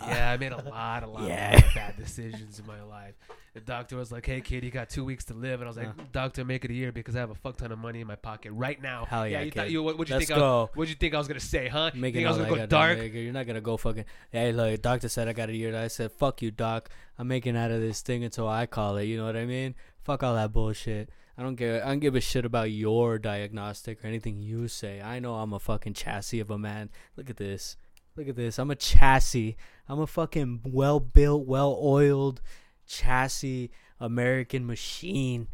[0.00, 1.56] Yeah, I made a lot, a lot, Yeah.
[1.56, 3.14] of bad decisions in my life.
[3.54, 5.76] The doctor was like, "Hey, kid, you got two weeks to live," and I was
[5.76, 6.04] like, Uh.
[6.12, 8.14] "Doctor, make it a year because I have a fuck ton of money in my
[8.14, 9.98] pocket right now." Hell yeah, yeah you thought you what?
[9.98, 10.38] What'd you Let's think?
[10.38, 11.90] I was, what'd you think I was gonna say, huh?
[11.94, 12.98] Making think I was gonna that go dark?
[12.98, 13.22] nigga.
[13.24, 14.04] You're not gonna go fucking.
[14.30, 15.76] Hey, look, doctor said I got a year.
[15.76, 16.90] I said, fuck you, doc.
[17.18, 19.04] I'm making out of this thing until I call it.
[19.04, 19.74] You know what I mean?
[20.04, 21.10] Fuck all that bullshit.
[21.36, 21.82] I don't care.
[21.84, 25.00] I don't give a shit about your diagnostic or anything you say.
[25.00, 26.90] I know I'm a fucking chassis of a man.
[27.16, 27.76] Look at this.
[28.16, 28.58] Look at this.
[28.58, 29.56] I'm a chassis.
[29.90, 32.40] I'm a fucking well built, well oiled
[32.86, 35.48] chassis American machine.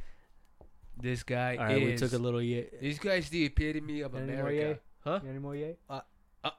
[1.01, 2.63] This guy All right, we took a little yeah.
[2.81, 4.79] this guy's the epitome of Any more America, yay?
[5.05, 5.21] huh?
[5.27, 5.77] Any more yay?
[5.89, 6.01] Uh,
[6.45, 6.51] Uh,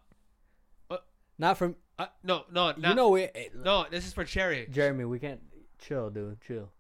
[0.90, 0.98] uh,
[1.38, 1.76] not from.
[2.00, 3.52] Uh, no, no, You not, know it.
[3.56, 3.86] no.
[3.92, 4.68] This is for Cherry.
[4.72, 5.42] Jeremy, we can't
[5.80, 6.42] chill, dude.
[6.42, 6.72] Chill.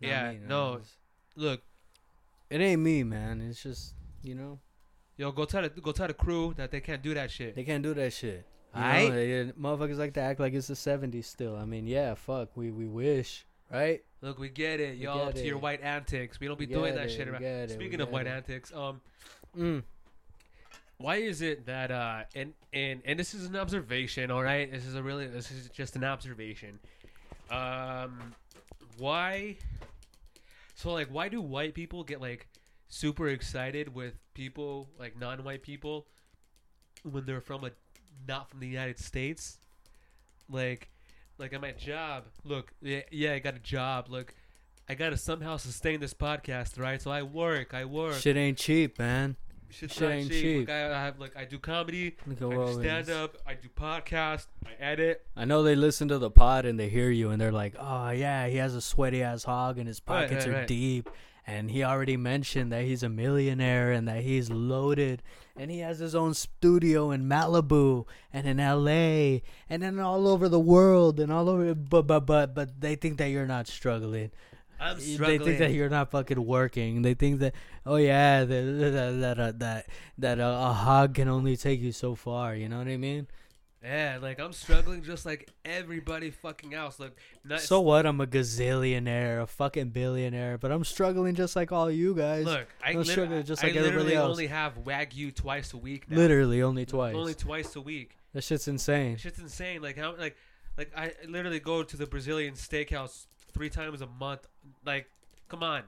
[0.00, 0.74] Not Yeah, me, no.
[0.74, 0.96] It's-
[1.36, 1.62] Look,
[2.50, 3.40] It ain't me, man.
[3.40, 4.60] It's just you know
[5.16, 7.56] yo, go tell the go tell the crew that they can't do that shit.
[7.56, 8.46] they can't do that shit.
[8.74, 11.56] You know, they- motherfuckers like to act like it's the '70s still.
[11.56, 12.56] I mean, yeah, fuck.
[12.56, 14.02] We we wish, right?
[14.20, 15.26] Look, we get it, We y'all.
[15.26, 16.38] get to your white antics.
[16.40, 17.70] We don't be We doing that it, shit around.
[17.70, 18.30] Speaking of white it.
[18.30, 19.00] antics, um,
[19.56, 19.82] Mm.
[20.98, 24.70] why is it that uh, and and and this is an observation, all right?
[24.70, 26.78] This is a really this is just an observation.
[27.50, 28.34] Um,
[28.98, 29.56] why?
[30.74, 32.46] So like, why do white people get like
[32.88, 36.06] super excited with people like non-white people
[37.02, 37.70] when they're from a
[38.26, 39.58] not from the United States?
[40.50, 40.88] Like,
[41.38, 42.24] like at my job.
[42.44, 44.06] Look, yeah, yeah, I got a job.
[44.08, 44.34] Look,
[44.88, 47.00] I gotta somehow sustain this podcast, right?
[47.00, 48.14] So I work, I work.
[48.14, 49.36] Shit ain't cheap, man.
[49.70, 50.42] Shit's Shit not ain't cheap.
[50.42, 50.60] cheap.
[50.60, 53.68] Look, I, I have like I do comedy, Look I do stand up, I do
[53.68, 55.26] podcast, I edit.
[55.36, 58.08] I know they listen to the pod and they hear you and they're like, "Oh
[58.08, 60.66] yeah, he has a sweaty ass hog and his Right, pockets right, are right.
[60.66, 61.10] deep."
[61.48, 65.22] And he already mentioned that he's a millionaire and that he's loaded
[65.56, 70.46] and he has his own studio in Malibu and in LA and then all over
[70.46, 74.30] the world and all over but but but but they think that you're not struggling.
[74.78, 75.38] I'm struggling.
[75.38, 77.00] They think that you're not fucking working.
[77.00, 77.54] They think that
[77.86, 79.86] oh yeah, that that that uh, that,
[80.18, 83.26] that uh, a hog can only take you so far, you know what I mean?
[83.82, 86.98] Yeah, like I'm struggling just like everybody fucking else.
[86.98, 88.06] Look, not, So what?
[88.06, 92.44] I'm a gazillionaire, a fucking billionaire, but I'm struggling just like all you guys.
[92.44, 94.30] look, I, I'm lit- struggling just I like everybody literally else.
[94.30, 96.10] only have wagyu twice a week.
[96.10, 96.16] Now.
[96.16, 97.14] literally only twice.
[97.14, 98.16] only twice a week.
[98.32, 99.16] that shit's insane.
[99.16, 99.80] Shit's insane.
[99.80, 100.36] Like how like
[100.76, 104.46] like I literally go to the Brazilian steakhouse three times a month.
[104.84, 105.06] Like,
[105.48, 105.82] come on,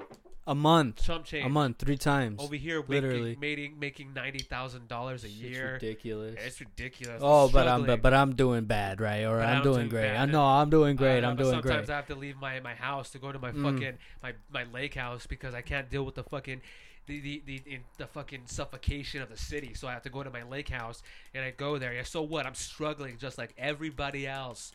[0.50, 1.46] A month, chump change.
[1.46, 2.40] a month, three times.
[2.42, 3.36] over here, Literally.
[3.40, 5.72] making making, ninety thousand dollars a Shit's year.
[5.74, 6.34] ridiculous.
[6.44, 7.20] It's ridiculous.
[7.22, 9.22] Oh, I'm but I'm but, but I'm doing bad, right?
[9.24, 10.10] Or I'm, I'm doing doing great.
[10.16, 11.20] I know I'm doing great.
[11.22, 11.72] know, I'm doing sometimes great.
[11.86, 13.62] Sometimes I have to leave my, my house to go to my Mm.
[13.62, 16.60] fucking my, my lake house because I can't deal with the fucking
[17.06, 19.72] the the, the, in, the fucking suffocation of the city.
[19.74, 21.92] So I have to go to my lake house and I go there.
[21.94, 22.44] Yeah, so what?
[22.44, 24.72] I'm struggling just like everybody else.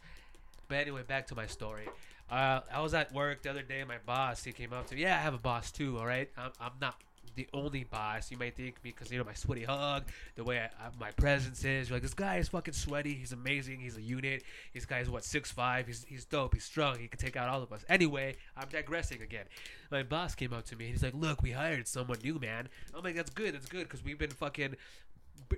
[0.70, 1.84] But anyway, back to my story.
[2.30, 3.84] Uh, I was at work the other day.
[3.84, 5.02] My boss, he came up to me.
[5.02, 5.98] Yeah, I have a boss too.
[6.00, 6.96] All right, I'm, I'm not
[7.36, 8.32] the only boss.
[8.32, 11.12] You might think me because you know my sweaty hug, the way I, I, my
[11.12, 11.90] presence is.
[11.90, 13.14] You're like this guy is fucking sweaty.
[13.14, 13.80] He's amazing.
[13.80, 14.44] He's a unit.
[14.74, 15.88] This guy's what six five.
[15.88, 16.54] He's he's dope.
[16.54, 16.98] He's strong.
[16.98, 17.86] He can take out all of us.
[17.90, 19.46] Anyway, I'm digressing again.
[19.92, 22.70] My boss came up to me and he's like, "Look, we hired someone new, man."
[22.96, 23.54] I'm like, "That's good.
[23.54, 24.76] That's good because we've been fucking."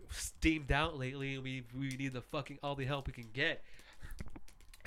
[0.09, 3.63] Steamed out lately, we we need the fucking all the help we can get.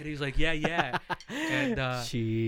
[0.01, 0.99] And he's like, yeah, yeah.
[1.29, 2.03] and uh,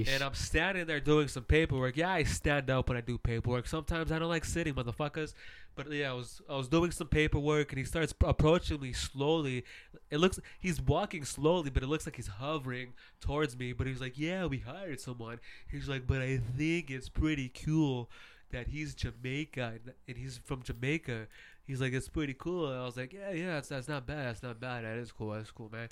[0.09, 1.97] and I'm standing there doing some paperwork.
[1.99, 3.67] Yeah, I stand up when I do paperwork.
[3.69, 5.35] Sometimes I don't like sitting, motherfuckers.
[5.75, 9.65] But yeah, I was I was doing some paperwork, and he starts approaching me slowly.
[10.11, 13.73] It looks he's walking slowly, but it looks like he's hovering towards me.
[13.75, 15.38] But he's like, "Yeah, we hired someone."
[15.71, 18.11] He's like, "But I think it's pretty cool
[18.51, 21.27] that he's Jamaica and- and he's from Jamaica."
[21.65, 24.27] He's like, "It's pretty cool." And I was like, "Yeah, yeah, that's that's not bad.
[24.27, 24.85] That's not bad.
[24.85, 25.31] That is cool.
[25.31, 25.88] That's cool, man."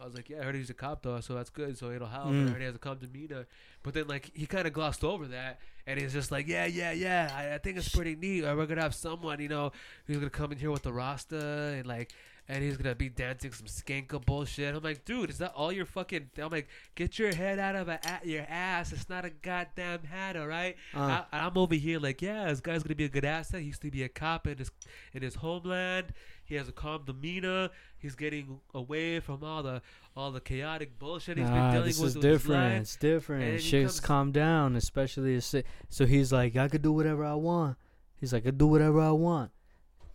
[0.00, 1.78] I was like, yeah, I heard he's a cop though, so that's good.
[1.78, 2.26] So it'll help.
[2.30, 2.52] And I Mm.
[2.52, 2.78] heard he has a
[3.12, 3.46] meet her.
[3.82, 6.92] But then like he kind of glossed over that, and he's just like, yeah, yeah,
[6.92, 7.30] yeah.
[7.34, 8.42] I, I think it's pretty neat.
[8.42, 9.72] We're gonna have someone, you know,
[10.06, 12.12] who's gonna come in here with the Rasta and like,
[12.48, 14.74] and he's gonna be dancing some skanka bullshit.
[14.74, 16.30] I'm like, dude, is that all your fucking?
[16.38, 18.92] I'm like, get your head out of a, your ass.
[18.92, 20.76] It's not a goddamn hat, all right?
[20.94, 21.22] Uh.
[21.32, 23.60] I, I'm over here like, yeah, this guy's gonna be a good asset.
[23.60, 24.70] He used to be a cop in his
[25.12, 26.12] in his homeland.
[26.46, 27.70] He has a calm demeanor.
[27.96, 29.80] He's getting away from all the
[30.14, 32.08] all the chaotic bullshit he's been Nah, dealing this with.
[32.10, 32.82] is with different.
[32.82, 33.62] It's different.
[33.62, 35.62] Shit's calm down, especially so.
[36.04, 37.78] He's like, I could do whatever I want.
[38.20, 39.50] He's like, I could do whatever I want.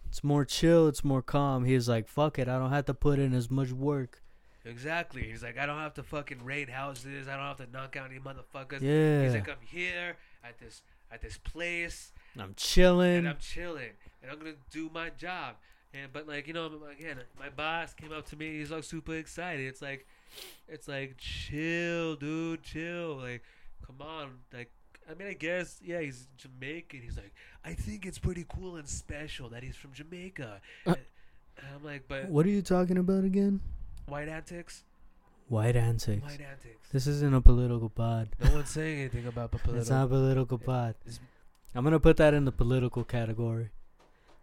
[0.10, 0.88] It's more chill.
[0.88, 1.66] It's more calm.
[1.66, 2.48] He's like, fuck it.
[2.48, 4.22] I don't have to put in as much work.
[4.66, 5.24] Exactly.
[5.24, 7.28] He's like, I don't have to fucking raid houses.
[7.28, 8.82] I don't have to knock out any motherfuckers.
[8.82, 9.24] Yeah.
[9.24, 13.18] He's like, I'm here at this at this place, I'm chilling.
[13.18, 13.92] and I'm chilling,
[14.22, 15.56] and I'm gonna do my job.
[15.94, 18.60] And but like you know, again, my boss came up to me.
[18.60, 19.66] He's like super excited.
[19.66, 20.06] It's like,
[20.68, 23.18] it's like chill, dude, chill.
[23.18, 23.44] Like,
[23.86, 24.72] come on, like.
[25.10, 27.02] I mean, I guess, yeah, he's Jamaican.
[27.02, 27.34] He's like,
[27.66, 30.62] I think it's pretty cool and special that he's from Jamaica.
[30.86, 30.96] Uh,
[31.58, 33.60] and I'm like, but what are you talking about again?
[34.08, 34.84] white antics?
[35.48, 36.22] White antics.
[36.24, 36.90] White antics.
[36.92, 38.30] This isn't a political pod.
[38.44, 39.76] No one's saying anything about political.
[39.82, 40.96] It's not a political pod.
[41.06, 41.20] It's-
[41.76, 43.70] I'm gonna put that in the political category.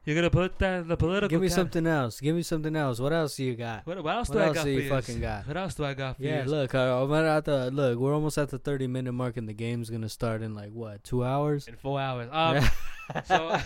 [0.07, 1.29] You're gonna put that in the political.
[1.29, 2.21] Give me something else.
[2.21, 3.01] Give me something else.
[3.01, 3.85] What else do you got?
[3.89, 4.89] What, what else what do I else got do for you you?
[4.89, 5.49] fucking got?
[5.49, 6.29] What else do I got for you?
[6.29, 6.49] Yeah, you?
[6.51, 7.99] look, uh, I'm at the look.
[7.99, 11.03] We're almost at the 30 minute mark, and the game's gonna start in like what,
[11.03, 11.67] two hours?
[11.67, 12.29] In four hours.
[12.31, 12.65] Um,
[13.25, 13.59] so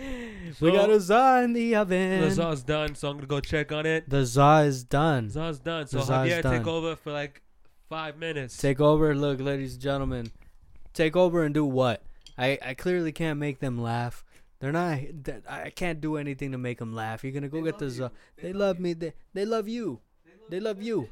[0.60, 2.22] we got a za in the oven.
[2.22, 4.10] the Zaw's done, so I'm gonna go check on it.
[4.10, 5.30] The za is done.
[5.30, 6.58] Zaw's done, so Javier done.
[6.58, 7.40] take over for like
[7.88, 8.56] five minutes.
[8.56, 9.14] Take over.
[9.14, 10.32] Look, ladies and gentlemen,
[10.92, 12.02] take over and do what?
[12.36, 14.24] I I clearly can't make them laugh.
[14.60, 14.98] They're not.
[15.24, 17.24] th- I can't do anything to make them laugh.
[17.24, 18.12] You're gonna go get the za.
[18.40, 18.92] They love me.
[18.92, 20.00] They they love you.
[20.50, 21.08] They love you.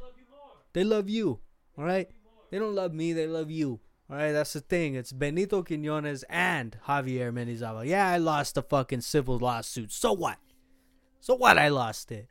[0.74, 1.40] They love you.
[1.76, 2.10] All right.
[2.50, 3.12] They don't love me.
[3.12, 3.80] They love you.
[4.10, 4.32] All right.
[4.32, 4.94] That's the thing.
[4.94, 7.86] It's Benito Quinones and Javier Mendizábal.
[7.86, 9.92] Yeah, I lost the fucking civil lawsuit.
[9.92, 10.36] So what?
[11.20, 11.56] So what?
[11.56, 12.28] I lost it.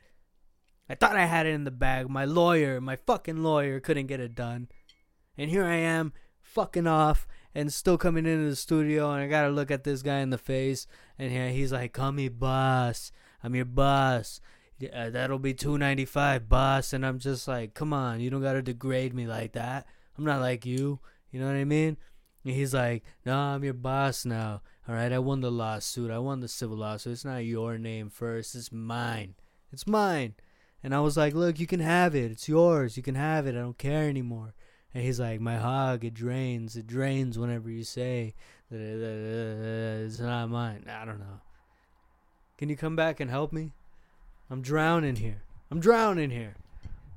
[0.88, 2.08] I thought I had it in the bag.
[2.08, 4.68] My lawyer, my fucking lawyer, couldn't get it done.
[5.36, 9.50] And here I am, fucking off, and still coming into the studio, and I gotta
[9.50, 10.86] look at this guy in the face,
[11.18, 13.10] and he- he's like, "Call me boss.
[13.42, 14.40] I'm your boss.
[14.78, 18.30] Yeah, uh, that'll be two ninety five, boss." And I'm just like, "Come on, you
[18.30, 19.86] don't gotta degrade me like that.
[20.16, 21.00] I'm not like you.
[21.30, 21.96] You know what I mean?"
[22.44, 24.62] And he's like, "No, I'm your boss now.
[24.88, 26.10] All right, I won the lawsuit.
[26.10, 27.12] I won the civil lawsuit.
[27.12, 28.54] It's not your name first.
[28.54, 29.34] It's mine.
[29.72, 30.34] It's mine."
[30.82, 32.30] And I was like, "Look, you can have it.
[32.30, 32.96] It's yours.
[32.96, 33.56] You can have it.
[33.56, 34.54] I don't care anymore."
[34.94, 36.76] And he's like, "My hog, it drains.
[36.76, 38.34] It drains whenever you say
[38.70, 41.40] that it's not mine." I don't know.
[42.56, 43.72] Can you come back and help me?
[44.50, 45.42] I'm drowning here.
[45.70, 46.54] I'm drowning here.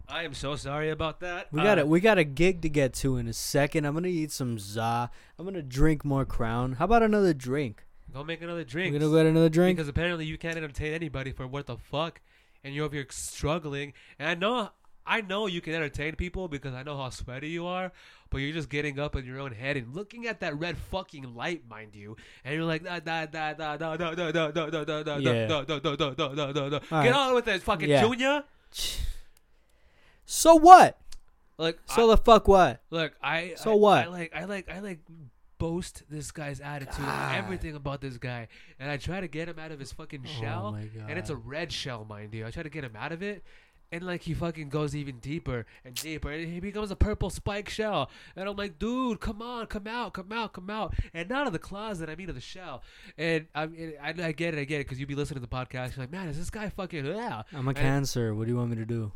[0.08, 1.48] I am so sorry about that.
[1.54, 1.88] We Uh, got it.
[1.88, 3.86] We got a gig to get to in a second.
[3.86, 5.10] I'm gonna eat some za.
[5.40, 6.74] I'm gonna drink more Crown.
[6.74, 7.86] How about another drink?
[8.14, 8.92] Go make another drink.
[8.94, 9.78] We're gonna get another drink.
[9.78, 12.20] Because apparently you can't entertain anybody for what the fuck,
[12.62, 13.94] and you're over here struggling.
[14.20, 14.72] And I know,
[15.06, 17.92] I know you can entertain people because I know how sweaty you are.
[18.30, 21.36] But you're just getting up in your own head and looking at that red fucking
[21.36, 24.70] light, mind you, and you're like, da da da da da da da da da
[24.70, 25.48] da da da Yeah.
[25.48, 26.80] da da da da da da.
[26.80, 27.12] Get right.
[27.14, 28.02] on with it, fucking Yeah.
[28.04, 28.44] Junior.
[30.26, 30.98] So what?
[31.58, 32.82] Like, So the fuck what?
[32.90, 34.06] Look, I So I- what?
[34.06, 35.00] I like I like I like
[35.58, 37.36] boast this guy's attitude God.
[37.36, 38.48] everything about this guy,
[38.80, 41.30] and I try to get him out of his fucking shell, Oh my and it's
[41.30, 42.48] a red shell, mind you.
[42.48, 43.44] I try to get him out of it.
[43.92, 47.68] And like he fucking goes even deeper and deeper, and he becomes a purple spike
[47.70, 48.10] shell.
[48.38, 51.52] And I'm like, dude, come on, come out, come out, come out, and not of
[51.54, 52.84] the closet, I mean of the shell.
[53.18, 55.48] And I, mean, I, I get it, I get it, because you'd be listening to
[55.48, 57.06] the podcast, you're like, man, is this guy fucking?
[57.06, 58.34] Yeah, I'm a And- cancer.
[58.34, 59.12] What do you want me to do?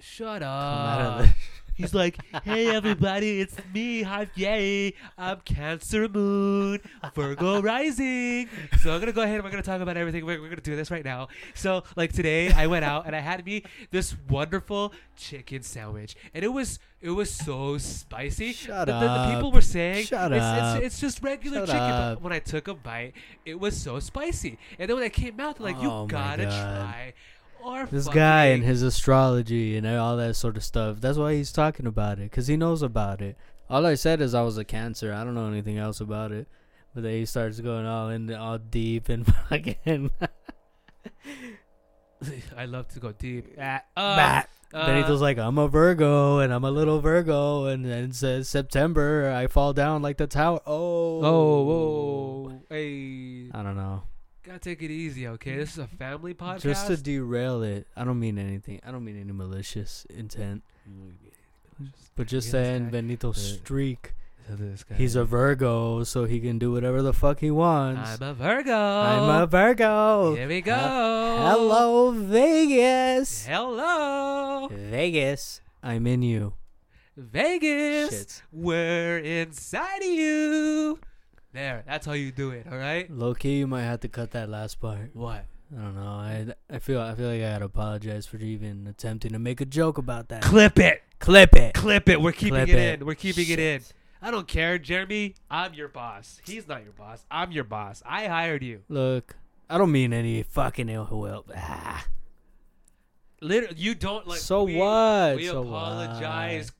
[0.00, 1.28] shut Come out up.
[1.74, 4.92] He's like, "Hey everybody, it's me, Javier.
[5.16, 6.80] I'm Cancer Moon,
[7.14, 8.48] Virgo rising."
[8.82, 10.24] So I'm gonna go ahead and we're gonna talk about everything.
[10.26, 11.28] We're, we're gonna do this right now.
[11.54, 16.44] So like today, I went out and I had me this wonderful chicken sandwich, and
[16.44, 18.52] it was it was so spicy.
[18.52, 20.76] Shut the, the- the people were saying Shut it's, up.
[20.76, 21.80] It's, it's just regular Shut chicken.
[21.80, 22.14] up.
[22.18, 23.14] But when I took a bite,
[23.46, 24.58] it was so spicy.
[24.78, 27.14] And then when I came out, they're like, Oh "You my gotta try."
[27.64, 31.00] Or This guy and his astrology and all that sort of stuff.
[31.00, 33.36] That's why he's talking about it, because he knows about it.
[33.70, 35.12] All I said is I was a cancer.
[35.12, 36.48] I don't know anything else about it.
[36.94, 40.10] But then he starts going all in, all deep and fucking.
[42.56, 43.56] I love to go deep.
[43.56, 43.80] Bah.
[44.74, 48.48] Uh, Benito's like, I'm a Virgo and I'm a little Virgo, and then it says
[48.48, 50.60] September, I fall down like the tower.
[50.66, 54.04] Oh, Oh, whoa, hey, I don't know.
[54.44, 55.56] Gotta take it easy, okay?
[55.56, 56.62] This is a family podcast.
[56.62, 58.80] Just to derail it, I don't mean anything.
[58.86, 60.62] I don't mean any malicious intent.
[62.16, 64.14] But just saying, Benito uh, streak.
[64.48, 68.20] So this guy- He's a Virgo, so he can do whatever the fuck he wants.
[68.20, 68.76] I'm a Virgo.
[68.76, 70.34] I'm a Virgo.
[70.34, 70.74] Here we go.
[70.74, 73.46] Hello, Vegas.
[73.46, 76.54] Hello, Vegas, I'm in you.
[77.16, 78.10] Vegas.
[78.10, 78.42] Shit.
[78.52, 80.98] We're inside of you.
[81.52, 82.66] There, that's how you do it.
[82.70, 83.10] All right.
[83.10, 85.10] Low key, you might have to cut that last part.
[85.14, 85.44] What?
[85.74, 86.02] I don't know.
[86.02, 89.64] I I feel I feel like I gotta apologize for even attempting to make a
[89.64, 90.42] joke about that.
[90.42, 91.02] Clip it.
[91.18, 91.74] Clip it.
[91.74, 92.20] Clip it.
[92.20, 93.00] We're keeping Clip it, it.
[93.00, 93.06] in.
[93.06, 93.82] We're keeping it in.
[94.20, 95.34] I don't care, Jeremy.
[95.50, 96.40] I'm your boss.
[96.44, 97.24] He's not your boss.
[97.30, 98.02] I'm your boss.
[98.06, 98.82] I hired you.
[98.88, 99.34] Look,
[99.68, 101.44] I don't mean any fucking ill will.
[101.56, 102.06] Ah.
[103.40, 104.38] Literally, you don't like.
[104.38, 105.36] So we, what?
[105.36, 106.70] We So apologize.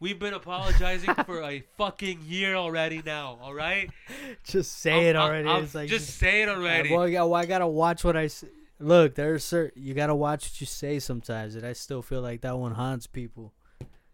[0.00, 3.38] We've been apologizing for a fucking year already now.
[3.42, 3.90] All right.
[4.44, 5.48] Just say it I'm- already.
[5.48, 6.90] I'm- it's like just say it already.
[6.94, 8.44] Well, yeah, well, I gotta watch what I s-
[8.78, 9.14] look.
[9.14, 12.56] There's certain you gotta watch what you say sometimes, and I still feel like that
[12.58, 13.52] one haunts people.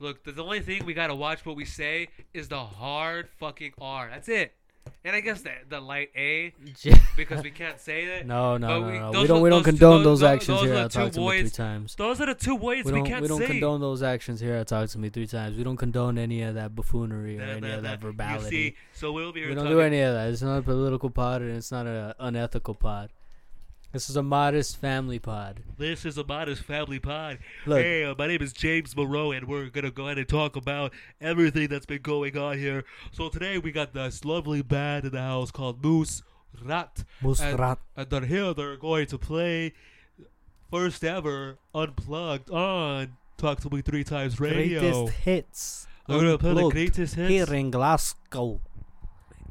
[0.01, 3.73] Look, the, the only thing we gotta watch what we say is the hard fucking
[3.81, 4.09] R.
[4.11, 4.55] That's it.
[5.05, 6.53] And I guess the the light A
[7.17, 8.27] because we can't say that.
[8.27, 9.21] no, no, no, we- no.
[9.23, 10.77] We don't are- we don't two- condone those- those, actions those here.
[10.79, 11.95] I the talk to me three times.
[11.95, 13.47] Those are the two ways We we, don't can't we don't say.
[13.47, 14.59] condone those actions here.
[14.59, 15.57] I talk to me three times.
[15.57, 18.11] We don't condone any of that buffoonery or any nah, of that nah.
[18.11, 18.43] verbality.
[18.43, 19.71] You see, so we'll be we don't talking.
[19.71, 20.31] do any of that.
[20.31, 23.11] It's not a political pod, and it's not an unethical pod.
[23.97, 25.63] This is a modest family pod.
[25.79, 27.39] This is a modest family pod.
[27.65, 27.81] Look.
[27.81, 30.93] Hey, uh, my name is James Moreau, and we're gonna go ahead and talk about
[31.19, 32.85] everything that's been going on here.
[33.11, 36.23] So today we got this lovely band in the house called Moose
[36.63, 37.79] Rat, and, Musrat.
[37.97, 38.53] and they're here.
[38.53, 39.73] They're going to play
[40.71, 44.81] first ever unplugged on Talk to Me Three Times Radio.
[44.81, 45.87] Greatest hits.
[46.07, 47.31] They're gonna play the greatest hits.
[47.31, 48.61] here in Glasgow.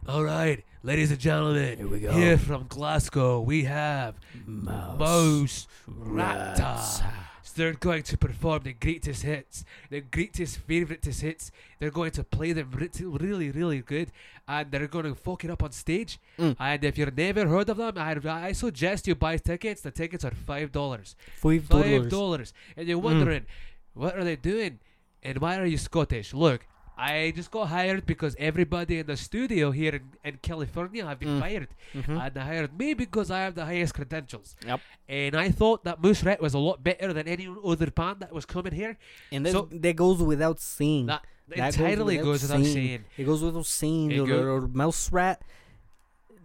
[0.07, 2.11] All right, ladies and gentlemen, Here we go.
[2.13, 4.97] here from Glasgow, we have Mouse.
[4.99, 5.67] Mouse.
[5.87, 7.01] Rats.
[7.43, 11.51] So they're going to perform the greatest hits, the greatest favoritist hits.
[11.79, 14.11] They're going to play them really, really good,
[14.47, 16.19] and they're going to fuck it up on stage.
[16.39, 16.55] Mm.
[16.59, 18.17] And if you've never heard of them, I,
[18.47, 19.81] I suggest you buy tickets.
[19.81, 21.15] The tickets are five dollars.
[21.37, 21.67] Five
[22.09, 22.53] dollars.
[22.77, 23.03] and you're Mm.
[23.03, 23.45] wondering,
[23.93, 24.79] what are they doing,
[25.23, 26.33] and why are you Scottish?
[26.33, 26.65] Look.
[26.97, 31.37] I just got hired because everybody in the studio here in, in California have been
[31.37, 31.39] Mm.
[31.41, 31.67] fired.
[31.93, 32.19] Mhm.
[32.25, 34.55] And they hired me because I have the highest credentials.
[34.65, 34.79] Yep.
[35.09, 38.31] And I thought that Moose Rat was a lot better than any other band that
[38.31, 38.97] was coming here.
[39.31, 41.07] And that, So- that goes without saying.
[41.07, 43.03] That, That entirely goes without saying.
[43.17, 44.11] It goes without saying.
[44.11, 45.41] It Your go- little mouse rat.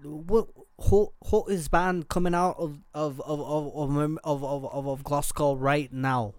[0.02, 0.48] What?
[1.48, 5.92] Is band coming out of of of of of, of, of, of, of Glasgow right
[5.92, 6.32] now?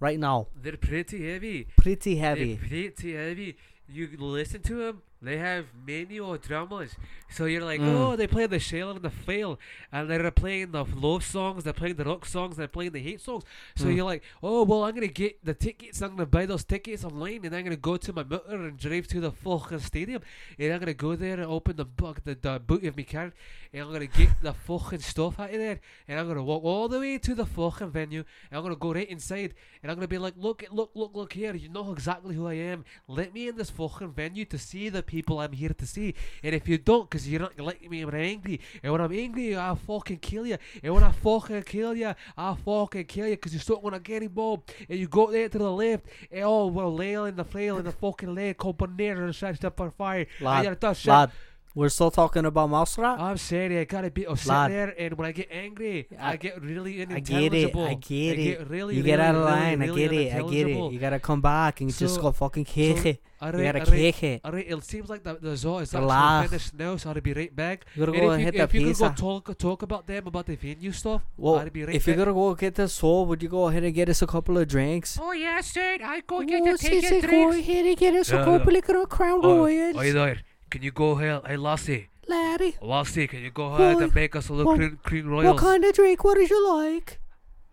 [0.00, 1.66] Right now, They're pretty heavy.
[1.76, 2.54] pretty heavy.
[2.54, 3.56] They're pretty heavy.
[3.86, 6.94] You listen to them, they have manual drummers.
[7.28, 7.88] So you're like, Mm.
[7.94, 9.58] oh, they play the shell and the fail.
[9.92, 13.20] And they're playing the love songs, they're playing the rock songs, they're playing the hate
[13.20, 13.44] songs.
[13.76, 13.96] So Mm.
[13.96, 16.64] you're like, oh, well, I'm going to get the tickets, I'm going to buy those
[16.64, 19.80] tickets online, and I'm going to go to my motor and drive to the fucking
[19.80, 20.22] stadium.
[20.58, 23.02] And I'm going to go there and open the, book, the, the boot of my
[23.04, 23.32] car,
[23.72, 25.80] and I'm going to get the fucking stuff out of there.
[26.08, 28.74] And I'm going to walk all the way to the fucking venue, and I'm going
[28.74, 31.54] to go right inside, and I'm going to be like, look, look, look, look here,
[31.54, 32.84] you know exactly who I am.
[33.06, 36.14] Let me in this fucking venue to see the people I'm here to see.
[36.44, 39.12] And if you don't, because you're not letting me when I'm angry, and when I'm
[39.12, 40.56] angry, I'll fucking kill you.
[40.82, 44.00] And when I fucking kill you, I'll fucking kill you because you're still going to
[44.00, 44.72] get involved.
[44.88, 47.92] And you go there to the left, and oh, we're laying the flail in the
[47.92, 50.26] fucking leg called Bonera and stretched up on fire.
[50.38, 51.08] and Lad, you're done shit.
[51.10, 51.30] lad,
[51.72, 53.20] We're still talking about mouse rat.
[53.20, 54.26] I'm saying I gotta be.
[54.26, 54.70] Oh, I'm Lad.
[54.72, 57.76] there, and when I get angry, I, I- get really I get it.
[57.76, 58.58] I get I it.
[58.58, 59.78] get really, you get out of really, line.
[59.80, 60.34] really, I get it.
[60.34, 60.92] I get it.
[60.92, 63.22] You gotta come back and just go fucking kick so- it.
[63.42, 64.40] You Alright, gotta alright, kick it.
[64.44, 64.66] alright.
[64.70, 66.50] It seems like the the zoo is actually Relax.
[66.50, 67.86] finished now, so I'll be right back.
[67.94, 69.08] You gotta And go if and you, hit the if you could pizza.
[69.08, 72.06] go talk talk about them about the venue stuff, Well, I'll be right if back.
[72.08, 74.58] you're gonna go get the soul, would you go ahead and get us a couple
[74.58, 75.18] of drinks?
[75.22, 75.98] Oh yeah, sir.
[76.04, 79.40] I go get Oh, sis, go ahead and get us Yeah, a couple of Crown
[79.42, 80.38] Oh, Royals, Oi there.
[80.70, 81.42] Can you go ahead?
[81.46, 82.08] Hey, Lassie.
[82.28, 82.76] laddie.
[82.80, 85.84] Lassie, can you go ahead and make us a little what- cream, cream What kind
[85.84, 86.22] of drink?
[86.24, 87.18] What did you like?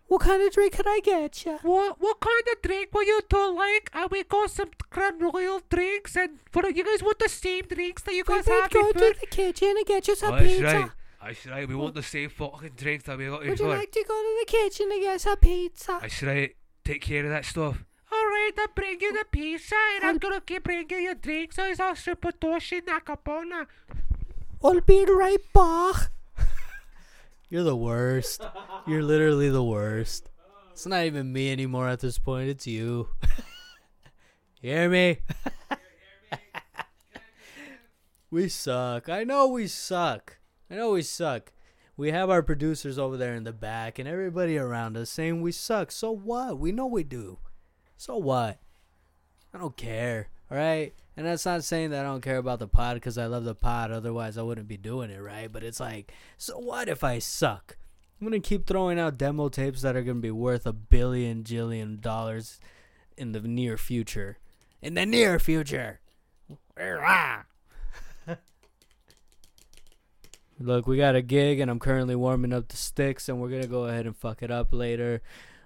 [0.08, 1.58] What kind of drink can I get you?
[1.62, 3.90] What what kind of drink will you two like?
[3.92, 8.02] And we got some Crown Royal drinks, and for you guys want the same drinks
[8.02, 9.12] that you guys would have go before.
[9.12, 10.64] to the kitchen and get you some That's pizza.
[10.64, 10.90] right.
[11.22, 11.68] That's right.
[11.68, 14.36] We want the same fucking drinks that we got Would you like to go to
[14.40, 15.92] the kitchen and get some pizza?
[15.92, 16.56] I That's right.
[16.86, 17.84] Take care of that stuff.
[18.38, 21.56] Alright, I'll bring you the pizza, and I'm gonna keep bringing you drinks.
[21.56, 23.66] So it's all super toshi nakapona.
[24.62, 26.10] I'll be right back.
[27.48, 28.44] You're the worst.
[28.86, 30.30] You're literally the worst.
[30.70, 32.48] It's not even me anymore at this point.
[32.48, 33.08] It's you.
[34.62, 35.18] you hear me?
[38.30, 39.08] we suck.
[39.08, 40.38] I know we suck.
[40.70, 41.52] I know we suck.
[41.96, 45.50] We have our producers over there in the back and everybody around us saying we
[45.50, 45.90] suck.
[45.90, 46.58] So what?
[46.58, 47.38] We know we do.
[47.98, 48.58] So what?
[49.52, 50.28] I don't care.
[50.50, 50.94] All right.
[51.16, 53.56] And that's not saying that I don't care about the pod because I love the
[53.56, 53.90] pod.
[53.90, 55.50] Otherwise, I wouldn't be doing it, right?
[55.50, 57.76] But it's like, so what if I suck?
[58.20, 60.72] I'm going to keep throwing out demo tapes that are going to be worth a
[60.72, 62.60] billion, jillion dollars
[63.16, 64.38] in the near future.
[64.80, 65.98] In the near future.
[70.60, 73.62] Look, we got a gig, and I'm currently warming up the sticks, and we're going
[73.62, 75.20] to go ahead and fuck it up later.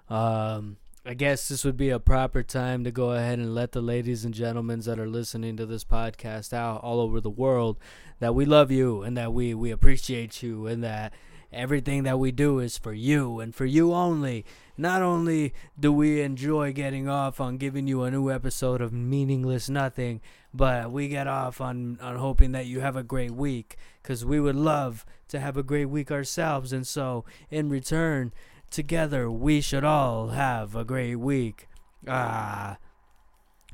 [0.08, 3.80] Um, I guess this would be a proper time to go ahead and let the
[3.80, 7.76] ladies and gentlemen that are listening to this podcast out all over the world
[8.20, 11.12] that we love you and that we, we appreciate you and that
[11.52, 14.44] everything that we do is for you and for you only.
[14.76, 19.68] Not only do we enjoy getting off on giving you a new episode of Meaningless
[19.68, 20.20] Nothing,
[20.54, 24.38] but we get off on, on hoping that you have a great week because we
[24.38, 26.72] would love to have a great week ourselves.
[26.72, 28.32] And so, in return,
[28.72, 31.68] together we should all have a great week.
[32.08, 32.78] Ah.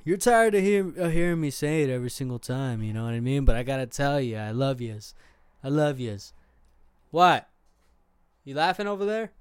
[0.05, 3.15] You're tired of, hear, of hearing me say it every single time, you know what
[3.15, 3.45] I mean?
[3.45, 5.15] But I gotta tell you, I love yous.
[5.63, 6.33] I love yous.
[7.11, 7.49] What?
[8.45, 9.33] You laughing over there?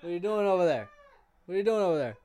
[0.00, 0.88] What are you doing over there?
[1.46, 2.16] What are you doing over there?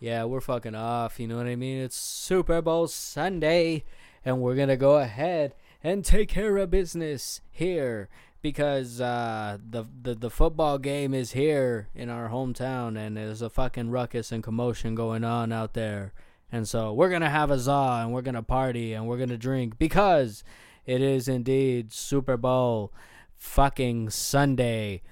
[0.00, 1.78] Yeah, we're fucking off, you know what I mean?
[1.78, 3.84] It's Super Bowl Sunday,
[4.24, 5.54] and we're gonna go ahead
[5.84, 8.08] and take care of business here
[8.40, 13.50] because uh, the, the the football game is here in our hometown, and there's a
[13.50, 16.12] fucking ruckus and commotion going on out there.
[16.50, 19.78] And so we're gonna have a za and we're gonna party and we're gonna drink
[19.78, 20.44] because
[20.86, 22.92] it is indeed Super Bowl
[23.36, 25.02] fucking Sunday.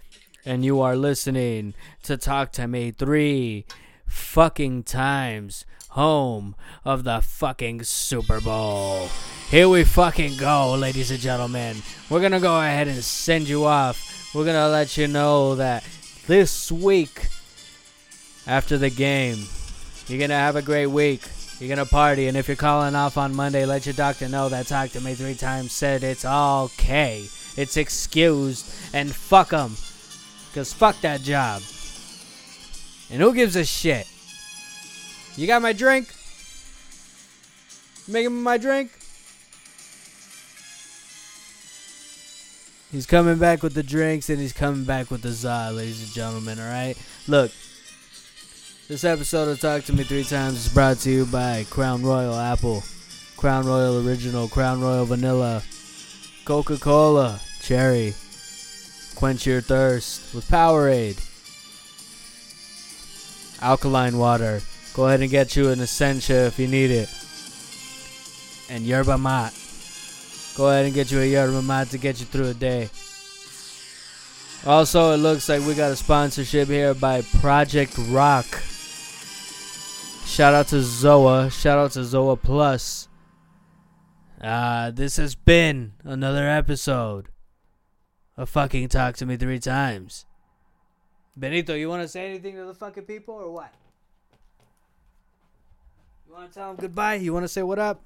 [0.45, 3.65] And you are listening to Talk to Me three
[4.07, 6.55] fucking times, home
[6.85, 9.09] of the fucking Super Bowl.
[9.53, 11.77] Here we fucking go, ladies and gentlemen.
[12.09, 14.33] We're gonna go ahead and send you off.
[14.35, 15.85] We're gonna let you know that
[16.27, 17.29] this week,
[18.47, 19.45] after the game,
[20.07, 21.21] you're gonna have a great week.
[21.59, 24.69] You're gonna party, and if you're calling off on Monday, let your doctor know that
[24.69, 27.29] Talk to Me three times said it's okay.
[27.55, 29.77] It's excused, and fuck 'em.
[30.55, 31.61] Cause fuck that job.
[33.11, 34.09] And who gives a shit?
[35.37, 36.09] You got my drink?
[38.09, 38.93] Making my drink?
[42.93, 46.13] He's coming back with the drinks and he's coming back with the za, ladies and
[46.13, 46.99] gentlemen, alright?
[47.27, 47.51] Look,
[48.87, 52.35] this episode of Talk to Me Three Times is brought to you by Crown Royal
[52.35, 52.83] Apple,
[53.39, 55.63] Crown Royal Original, Crown Royal Vanilla,
[56.45, 58.13] Coca Cola, Cherry.
[59.15, 61.17] Quench your thirst with Powerade.
[63.63, 64.61] Alkaline water.
[64.93, 67.09] Go ahead and get you an Essentia if you need it.
[68.69, 69.62] And yerba mate.
[70.57, 72.91] Go ahead and get you a yerba mate to get you through a day.
[74.67, 78.47] Also, it looks like we got a sponsorship here by Project Rock.
[80.27, 81.51] Shout out to Zoa.
[81.51, 83.09] Shout out to Zoa Plus.
[84.41, 87.29] Uh, this has been another episode
[88.37, 90.27] of fucking Talk to Me Three Times.
[91.37, 93.73] Benito, you want to say anything to the fucking people or what?
[96.27, 97.15] You want to tell them goodbye?
[97.15, 98.03] You want to say what up?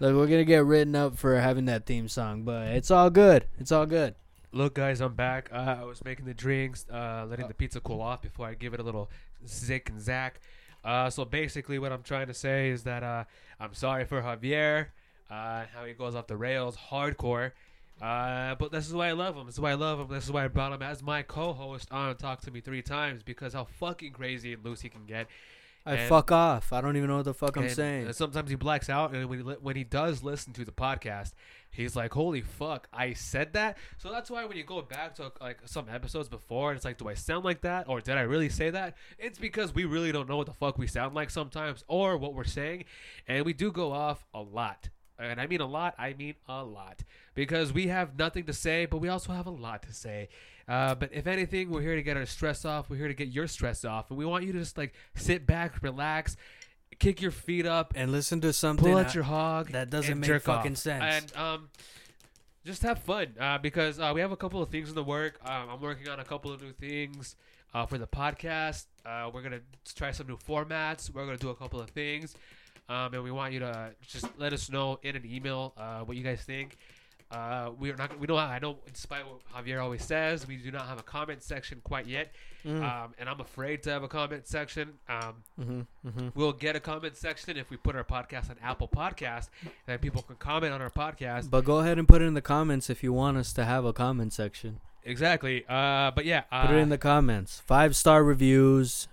[0.00, 3.46] Look, we're gonna get written up for having that theme song, but it's all good.
[3.58, 4.14] It's all good.
[4.52, 5.50] Look, guys, I'm back.
[5.52, 8.72] Uh, I was making the drinks, uh, letting the pizza cool off before I give
[8.72, 9.10] it a little
[9.46, 10.40] zick and zack.
[10.84, 13.24] Uh, so basically, what I'm trying to say is that uh,
[13.58, 14.86] I'm sorry for Javier,
[15.30, 17.52] uh, how he goes off the rails, hardcore.
[18.02, 19.46] Uh, but this is why I love him.
[19.46, 20.08] This is why I love him.
[20.08, 23.22] This is why I brought him as my co-host on Talk to Me three times
[23.22, 25.28] because how fucking crazy and loose he can get.
[25.86, 26.72] I And- fuck off.
[26.72, 28.12] I don't even know what the fuck I'm saying.
[28.14, 31.34] sometimes he blacks out, and when he when he does listen to the podcast,
[31.70, 35.30] he's like, "Holy fuck, I said that." So that's why when you go back to
[35.42, 38.22] like some episodes before, and it's like, "Do I sound like that, or did I
[38.22, 41.28] really say that?" It's because we really don't know what the fuck we sound like
[41.28, 42.84] sometimes, or what we're saying,
[43.28, 44.88] and we do go off a lot.
[45.18, 45.94] And I mean a lot.
[45.98, 47.04] I mean a lot
[47.34, 50.28] because we have nothing to say, but we also have a lot to say.
[50.68, 52.88] Uh, but if anything, we're here to get our stress off.
[52.88, 55.46] We're here to get your stress off, and we want you to just like sit
[55.46, 56.36] back, relax,
[56.98, 60.42] kick your feet up, and listen to something pull out your hog that doesn't make
[60.42, 60.78] fucking off.
[60.78, 61.32] sense.
[61.32, 61.68] and um
[62.64, 65.38] just have fun uh, because uh, we have a couple of things in the work
[65.44, 67.36] um, i'm working on a couple of new things
[67.74, 69.60] uh, for the podcast uh, we're gonna
[69.94, 72.34] try some new formats we're gonna do a couple of things
[72.88, 76.16] um, and we want you to just let us know in an email uh, what
[76.16, 76.78] you guys think
[77.30, 78.18] uh, we are not.
[78.18, 78.38] We don't.
[78.38, 81.80] Have, I know, despite what Javier always says, we do not have a comment section
[81.84, 82.32] quite yet,
[82.64, 82.82] Mm.
[82.82, 84.94] um, and I'm afraid to have a comment section.
[85.08, 86.28] Um, mm-hmm, mm-hmm.
[86.34, 89.48] We'll get a comment section if we put our podcast on Apple Podcast,
[89.86, 91.50] and people can comment on our podcast.
[91.50, 93.84] But go ahead and put it in the comments if you want us to have
[93.84, 94.80] a comment section.
[95.04, 95.64] Exactly.
[95.68, 97.60] Uh, but yeah, uh, Put it in the comments.
[97.66, 99.08] Five star reviews,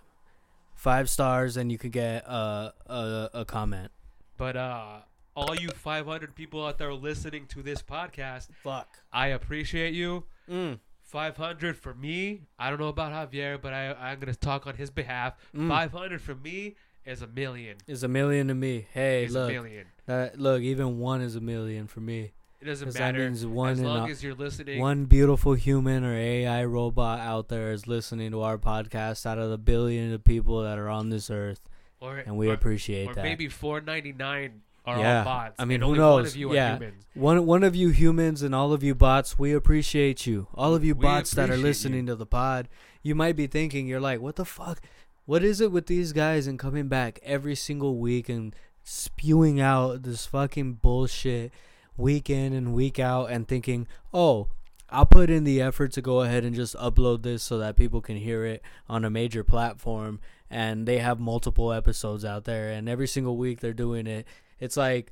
[0.74, 3.92] five stars, and you could get uh, a a comment.
[4.38, 5.00] but uh,
[5.36, 8.88] all you 500 people out there listening to this podcast, Fuck.
[9.12, 10.26] I appreciate you.
[10.50, 10.80] Mm.
[11.04, 12.42] 500 for me.
[12.58, 15.34] I don't know about Javier, but I, I'm gonna talk on his behalf.
[15.56, 15.68] Mm.
[15.68, 16.76] 500 for me
[17.06, 17.78] is a million.
[17.88, 18.88] Is a million to me.
[18.94, 19.88] Hey, Is a look, million.
[20.06, 22.32] that, look, even one is a million for me.
[22.62, 24.80] It doesn't matter as long a- as you're listening.
[24.80, 29.50] One beautiful human or AI robot out there is listening to our podcast out of
[29.50, 31.62] the billion of people that are on this earth,
[32.00, 33.24] or, and we or, appreciate or that.
[33.24, 34.52] maybe 4.99
[34.86, 35.20] are Yeah.
[35.20, 35.56] all bots.
[35.60, 36.32] I mean, who only One knows?
[36.32, 36.76] of you Yeah.
[36.78, 37.06] humans.
[37.14, 40.48] One one of you humans and all of you bots, we appreciate you.
[40.56, 42.68] All of you We bots that are listening to the pod,
[43.04, 44.82] you might be thinking, you're like, what the fuck?
[45.26, 50.04] What is it with these guys and coming back every single week and spewing out
[50.04, 51.52] this fucking bullshit
[51.96, 54.48] week in and week out and thinking, oh,
[54.90, 58.02] I'll put in the effort to go ahead and just upload this so that people
[58.02, 60.20] can hear it on a major platform
[60.50, 64.26] and they have multiple episodes out there and every single week they're doing it.
[64.62, 65.12] It's like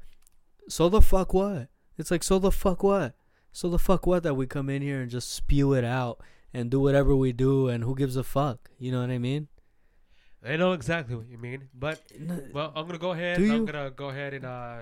[0.70, 1.68] so the fuck what?
[1.98, 3.16] It's like so the fuck what?
[3.52, 6.22] So the fuck what that we come in here and just spew it out
[6.54, 8.70] and do whatever we do and who gives a fuck?
[8.78, 9.48] You know what I mean?
[10.46, 12.02] I know exactly what you mean, but
[12.54, 13.38] well, I'm gonna go ahead.
[13.40, 14.78] Do I'm gonna go ahead and uh,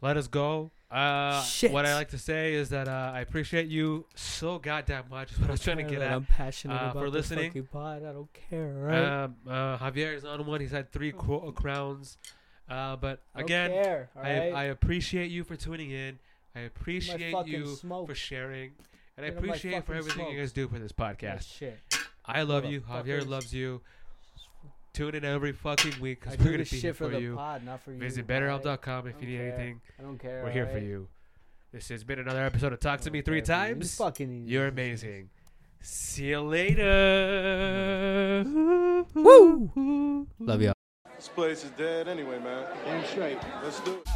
[0.00, 0.72] let us go.
[0.90, 1.72] Uh, Shit.
[1.72, 5.32] What I like to say is that uh, I appreciate you so goddamn much.
[5.32, 6.12] Is what I was trying to get at.
[6.12, 7.50] I'm passionate uh, about for listening.
[7.50, 8.04] fucking pod.
[8.04, 9.24] I don't care, right?
[9.24, 10.60] Um, uh, Javier is on one.
[10.60, 12.18] He's had three cro- crowns.
[12.68, 14.54] Uh, but I again, care, I, alright?
[14.54, 16.18] I appreciate you for tuning in.
[16.54, 18.08] I appreciate you smoke.
[18.08, 18.72] for sharing,
[19.16, 20.32] and I Get on appreciate for everything smoke.
[20.32, 21.56] you guys do for this Yeah, podcast.
[21.58, 21.78] shit.
[22.24, 22.80] I love you.
[22.80, 23.28] Javier Motherfuckers.
[23.28, 23.82] loves you.
[24.94, 27.36] Tune in every fucking week because we're gonna be here for for you.
[27.36, 27.90] pod, not for.
[27.92, 28.42] Visit alright?
[28.62, 29.48] BetterHelp.com if you need care.
[29.52, 29.80] anything.
[29.98, 30.42] I don't care.
[30.42, 31.08] We're here for you.
[31.72, 33.74] This has been another episode of Talk to Me Three care you.
[33.74, 33.96] You Times.
[33.96, 34.48] fucking idiot.
[34.48, 35.28] You're amazing.
[35.82, 36.84] See you later.
[39.14, 40.26] Woo!
[40.40, 40.75] Love y'all.
[41.26, 42.64] This place is dead anyway, man.
[42.84, 43.38] Damn straight.
[43.60, 44.15] Let's do it.